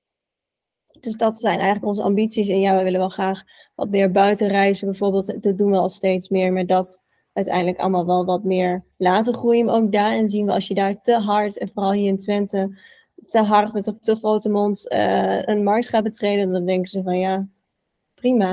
[1.04, 2.48] Dus dat zijn eigenlijk onze ambities.
[2.48, 3.42] En ja, we willen wel graag
[3.74, 4.88] wat meer buiten reizen.
[4.88, 6.52] Bijvoorbeeld, dat doen we al steeds meer.
[6.52, 7.02] Maar dat
[7.32, 9.64] uiteindelijk allemaal wel wat meer laten groeien.
[9.64, 12.78] Maar ook daarin zien we als je daar te hard, en vooral hier in Twente,
[13.26, 17.02] te hard met een te grote mond uh, een markt gaat betreden, dan denken ze
[17.02, 17.48] van ja,
[18.14, 18.52] prima,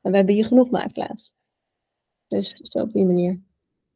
[0.00, 1.32] maar we hebben hier genoeg makelaars.
[2.28, 3.40] Dus zo op die manier.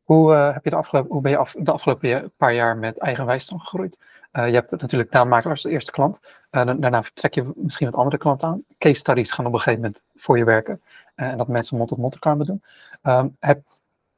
[0.03, 3.41] Hoe, uh, heb je de afgelopen, hoe ben je de afgelopen paar jaar met eigen
[3.41, 3.99] gegroeid?
[4.33, 6.21] Uh, je hebt natuurlijk makelaars als eerste klant.
[6.55, 8.65] Daarna trek je misschien wat andere klanten aan.
[8.79, 10.81] Case studies gaan op een gegeven moment voor je werken.
[11.15, 12.63] en dat mensen mond tot mond reclame doen.
[13.03, 13.63] Ehm, heb,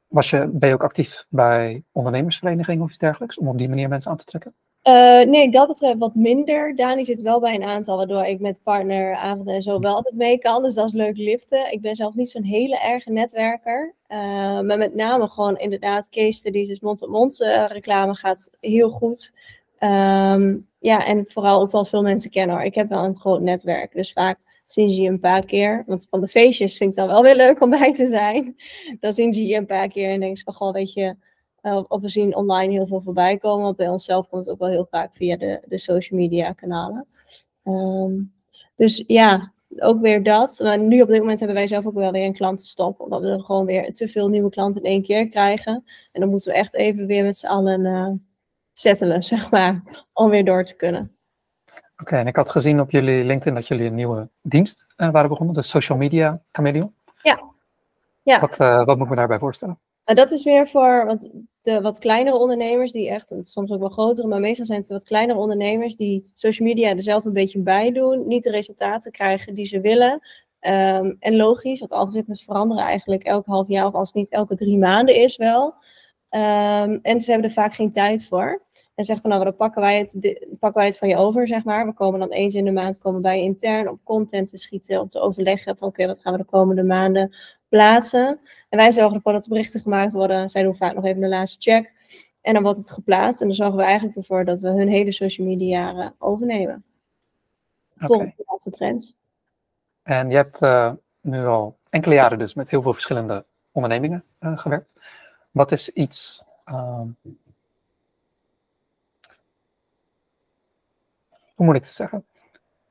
[0.07, 3.37] was je, ben je ook actief bij ondernemersverenigingen of iets dergelijks?
[3.37, 4.53] Om op die manier mensen aan te trekken?
[4.83, 6.75] Uh, nee, dat betreft wat minder.
[6.75, 10.37] Dani zit wel bij een aantal, waardoor ik met partneravonden en zo wel altijd mee
[10.37, 10.63] kan.
[10.63, 11.71] Dus dat is leuk liften.
[11.71, 13.95] Ik ben zelf niet zo'n hele erge netwerker.
[14.07, 19.33] Maar met name gewoon inderdaad case studies, dus mond-tot-mond uh, reclame gaat heel goed.
[19.79, 22.65] Um, ja, en vooral ook wel veel mensen kennen hoor.
[22.65, 25.83] Ik heb wel een groot netwerk, dus vaak zien ze je een paar keer.
[25.87, 28.55] Want van de feestjes vind ik dan wel weer leuk om bij te zijn.
[28.99, 31.15] Dan zien ze je een paar keer en denken ze van, goh, weet je
[31.61, 33.63] uh, of we zien online heel veel voorbij komen.
[33.63, 37.07] Want bij onszelf komt het ook wel heel vaak via de, de social media kanalen.
[37.63, 38.33] Um,
[38.75, 40.59] dus ja, ook weer dat.
[40.63, 42.99] Maar nu op dit moment hebben wij zelf ook wel weer een klantenstop.
[42.99, 45.83] Omdat we gewoon weer te veel nieuwe klanten in één keer krijgen.
[46.11, 48.09] En dan moeten we echt even weer met z'n allen uh,
[48.77, 49.81] settelen, zeg maar.
[50.13, 51.17] Om weer door te kunnen.
[51.97, 55.29] Oké, en ik had gezien op jullie LinkedIn dat jullie een nieuwe dienst uh, waren
[55.29, 55.55] begonnen.
[55.55, 56.93] De Social Media Chameleon.
[57.21, 57.39] Ja.
[58.23, 58.39] ja.
[58.39, 59.79] Wat, wat moet ik me daarbij voorstellen?
[60.03, 61.29] En dat is meer voor wat,
[61.61, 65.03] de wat kleinere ondernemers, die echt, soms ook wel grotere, maar meestal zijn het wat
[65.03, 69.53] kleinere ondernemers die social media er zelf een beetje bij doen, niet de resultaten krijgen
[69.53, 70.11] die ze willen.
[70.61, 74.55] Um, en logisch, want algoritmes veranderen eigenlijk elk half jaar, of als het niet elke
[74.55, 75.73] drie maanden is wel.
[76.29, 78.61] Um, en ze hebben er vaak geen tijd voor.
[78.95, 81.63] En zeggen van nou, dan pakken wij, het, pakken wij het van je over, zeg
[81.63, 81.85] maar.
[81.85, 85.01] We komen dan eens in de maand komen bij je intern om content te schieten,
[85.01, 87.35] om te overleggen van oké, wat gaan we de komende maanden
[87.69, 88.39] plaatsen.
[88.69, 90.49] En wij zorgen ervoor dat de berichten gemaakt worden.
[90.49, 91.93] Zij doen vaak nog even de laatste check.
[92.41, 93.41] En dan wordt het geplaatst.
[93.41, 96.83] En dan zorgen we eigenlijk ervoor dat we hun hele social media uh, overnemen.
[97.95, 99.15] Volgens de laatste trends.
[100.03, 104.57] En je hebt uh, nu al enkele jaren dus met heel veel verschillende ondernemingen uh,
[104.57, 104.93] gewerkt.
[105.57, 106.43] Wat is iets...
[106.65, 107.07] Ehm,
[111.55, 112.25] hoe moet ik het zeggen?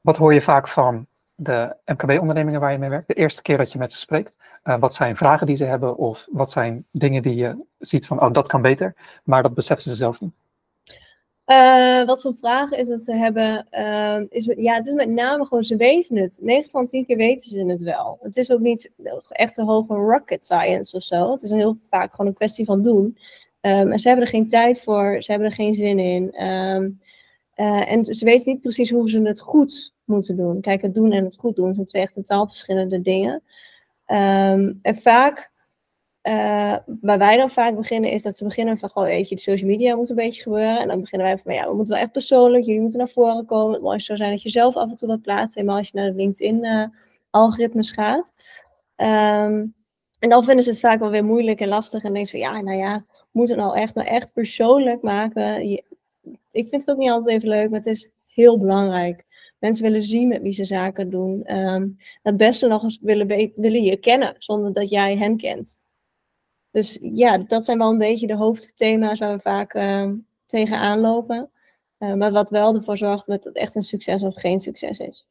[0.01, 3.73] Wat hoor je vaak van de MKB-ondernemingen waar je mee werkt, de eerste keer dat
[3.73, 7.23] je met ze spreekt, uh, wat zijn vragen die ze hebben of wat zijn dingen
[7.23, 8.95] die je ziet van, oh, dat kan beter,
[9.25, 10.35] maar dat beseffen ze zelf niet?
[11.47, 13.67] Uh, wat voor vragen is dat ze hebben?
[13.71, 16.39] Uh, is, ja, het is met name gewoon, ze weten het.
[16.43, 18.19] 9 van 10 keer weten ze het wel.
[18.23, 18.91] Het is ook niet
[19.29, 21.33] echt een hoge rocket science of zo.
[21.33, 23.19] Het is heel vaak gewoon een kwestie van doen.
[23.61, 26.45] Um, en ze hebben er geen tijd voor, ze hebben er geen zin in.
[26.47, 27.01] Um,
[27.57, 30.61] uh, en ze weten niet precies hoe ze het goed moeten doen.
[30.61, 33.43] Kijk, het doen en het goed doen zijn twee echt totaal verschillende dingen.
[34.05, 35.51] En vaak,
[36.29, 39.41] uh, waar wij dan vaak beginnen, is dat ze beginnen van gewoon, weet je, de
[39.41, 40.79] social media moet een beetje gebeuren.
[40.79, 43.47] En dan beginnen wij van, ja, we moeten wel echt persoonlijk, jullie moeten naar voren
[43.47, 43.73] komen.
[43.73, 45.99] Het mooiste zou zijn dat je zelf af en toe wat plaatst, helemaal als je
[45.99, 48.33] naar de LinkedIn-algoritmes uh, gaat.
[48.97, 49.75] Um,
[50.19, 52.53] en dan vinden ze het vaak wel weer moeilijk en lastig en denken ze van,
[52.53, 55.63] ja, nou ja, moet het nou echt, nou echt persoonlijk maken?
[56.51, 59.25] Ik vind het ook niet altijd even leuk, maar het is heel belangrijk.
[59.59, 61.57] Mensen willen zien met wie ze zaken doen.
[61.57, 65.77] Um, het beste nog eens willen, willen je kennen, zonder dat jij hen kent.
[66.77, 70.11] Dus ja, dat zijn wel een beetje de hoofdthema's waar we vaak uh,
[70.47, 71.51] tegenaan lopen.
[71.99, 75.27] Uh, maar wat wel ervoor zorgt dat het echt een succes of geen succes is.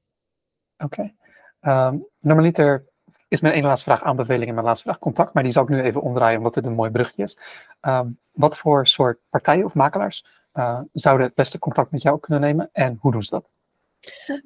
[0.78, 1.14] Oké.
[1.62, 1.88] Okay.
[1.88, 2.86] Um, normaliter
[3.28, 5.34] is mijn ene laatste vraag aanbeveling en mijn laatste vraag contact.
[5.34, 7.38] Maar die zal ik nu even omdraaien omdat het een mooi brugje is.
[7.82, 12.42] Um, wat voor soort partijen of makelaars uh, zouden het beste contact met jou kunnen
[12.42, 13.50] nemen en hoe doen ze dat?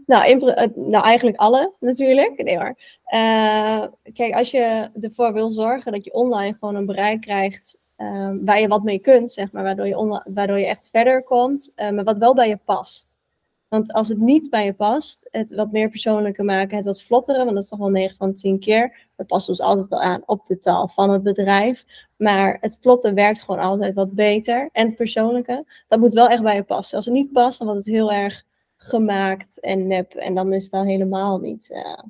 [0.06, 0.40] Nou, in,
[0.76, 2.44] nou, eigenlijk alle natuurlijk.
[2.44, 2.76] Nee hoor.
[3.14, 3.84] Uh,
[4.14, 8.60] kijk, als je ervoor wil zorgen dat je online gewoon een bereik krijgt uh, waar
[8.60, 12.04] je wat mee kunt, zeg maar, waardoor je, waardoor je echt verder komt, uh, maar
[12.04, 13.20] wat wel bij je past.
[13.68, 17.44] Want als het niet bij je past, het wat meer persoonlijker maken, het wat vlotteren,
[17.44, 19.08] want dat is toch wel 9 van 10 keer.
[19.16, 21.86] Dat past dus altijd wel aan op de taal van het bedrijf.
[22.18, 24.70] Maar het vlotten werkt gewoon altijd wat beter.
[24.72, 26.96] En het persoonlijke, dat moet wel echt bij je passen.
[26.96, 28.44] Als het niet past, dan wordt het heel erg
[28.80, 30.14] gemaakt en nep.
[30.14, 32.04] En dan is het helemaal niet, uh,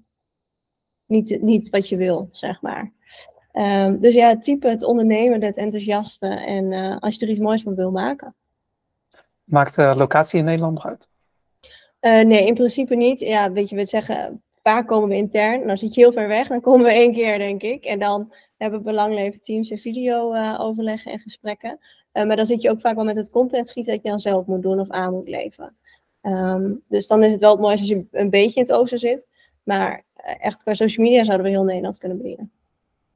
[1.06, 2.92] niet, niet wat je wil, zeg maar.
[3.54, 6.28] Um, dus ja, het type, het ondernemen, het enthousiaste.
[6.28, 8.36] En uh, als je er iets moois van wil maken.
[9.44, 11.10] Maakt de locatie in Nederland nog uit?
[12.02, 13.20] Uh, nee, in principe niet.
[13.20, 15.68] Ja, weet je, we zeggen, vaak komen we intern.
[15.68, 17.86] Dan zit je heel ver weg, dan komen we één keer, denk ik.
[17.86, 21.80] En dan hebben we belanglevend teams en video overleggen en gesprekken.
[22.12, 24.46] maar dan zit je ook vaak wel met het content schieten dat je dan zelf
[24.46, 25.78] moet doen of aan moet leveren.
[26.22, 29.00] Um, dus dan is het wel het mooiste als je een beetje in het oosten
[29.00, 29.28] zit.
[29.64, 32.52] Maar eh, echt qua social media zouden we heel Nederland kunnen bedienen.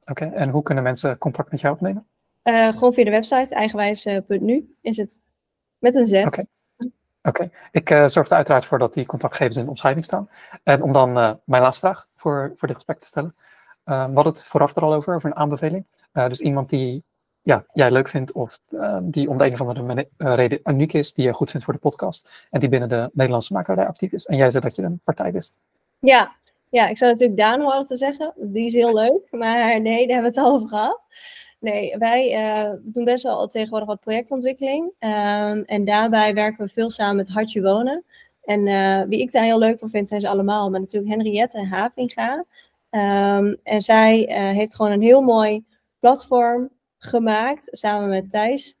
[0.00, 2.06] Oké, okay, en hoe kunnen mensen contact met jou opnemen?
[2.44, 5.22] Uh, gewoon via de website eigenwijs.nu is het
[5.78, 6.12] met een Z.
[6.12, 6.46] Oké, okay.
[7.22, 7.50] okay.
[7.70, 10.28] ik uh, zorg er uiteraard voor dat die contactgegevens in de omschrijving staan.
[10.62, 13.34] En om dan uh, mijn laatste vraag voor, voor dit gesprek te stellen.
[13.84, 15.86] we hadden het vooraf er al over, over een aanbeveling.
[16.12, 17.04] dus iemand die
[17.44, 18.58] ja, jij leuk vindt of
[19.02, 21.80] die om de een of andere reden uniek is, die je goed vindt voor de
[21.80, 24.24] podcast en die binnen de Nederlandse makelaardij actief is.
[24.24, 25.58] En jij zei dat je een partij wist.
[25.98, 26.32] Ja,
[26.68, 28.32] ja, ik zou natuurlijk Daan horen te zeggen.
[28.36, 31.06] Die is heel leuk, maar nee, daar hebben we het al over gehad.
[31.60, 34.84] Nee, wij uh, doen best wel tegenwoordig wat projectontwikkeling.
[34.84, 38.04] Um, en daarbij werken we veel samen met Hartje Wonen.
[38.42, 38.64] En
[39.08, 40.70] wie ik daar heel leuk voor vind, zijn ze allemaal.
[40.70, 42.44] Maar natuurlijk Henriette Havinga.
[42.90, 44.16] Um, en zij
[44.56, 45.64] heeft gewoon een heel mooi
[46.00, 46.70] platform
[47.04, 48.76] gemaakt, samen met Thijs.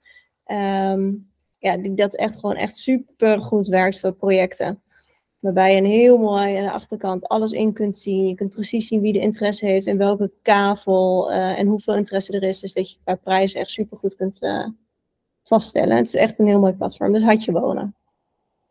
[0.46, 4.82] Um, ja, dat echt gewoon echt super goed werkt voor projecten.
[5.38, 8.28] Waarbij je een heel mooi aan de achterkant alles in kunt zien.
[8.28, 12.32] Je kunt precies zien wie de interesse heeft en welke kavel uh, en hoeveel interesse
[12.32, 12.60] er is.
[12.60, 14.68] Dus dat je bij prijzen echt super goed kunt uh,
[15.42, 15.96] vaststellen.
[15.96, 17.12] Het is echt een heel mooi platform.
[17.12, 17.94] Dus had je wonen.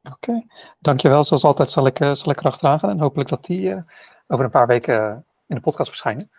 [0.03, 0.43] Oké,
[0.79, 1.23] dankjewel.
[1.23, 2.89] Zoals altijd zal ik, uh, zal ik erachteraan gaan.
[2.89, 3.83] En hopelijk dat die
[4.27, 6.31] over een paar weken in de podcast verschijnen.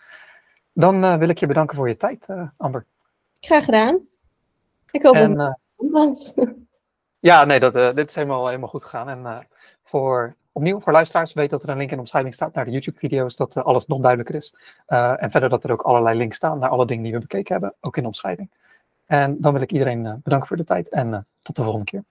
[0.73, 2.87] Dan wil ik je bedanken voor je tijd, Amber.
[3.45, 4.01] Graag gedaan.
[4.90, 6.34] Ik hoop en, dat het was.
[7.18, 9.09] Ja, nee, dat, dit is helemaal, helemaal goed gegaan.
[9.09, 9.49] En
[9.82, 12.70] voor, opnieuw, voor luisteraars, weet dat er een link in de omschrijving staat naar de
[12.70, 14.55] YouTube-video's, dat uh, alles nog duidelijker is.
[14.86, 17.74] En verder dat er ook allerlei links staan naar alle dingen die we bekeken hebben,
[17.80, 18.51] ook in de omschrijving.
[19.07, 22.05] En dan wil ik iedereen bedanken voor de tijd en tot de volgende keer.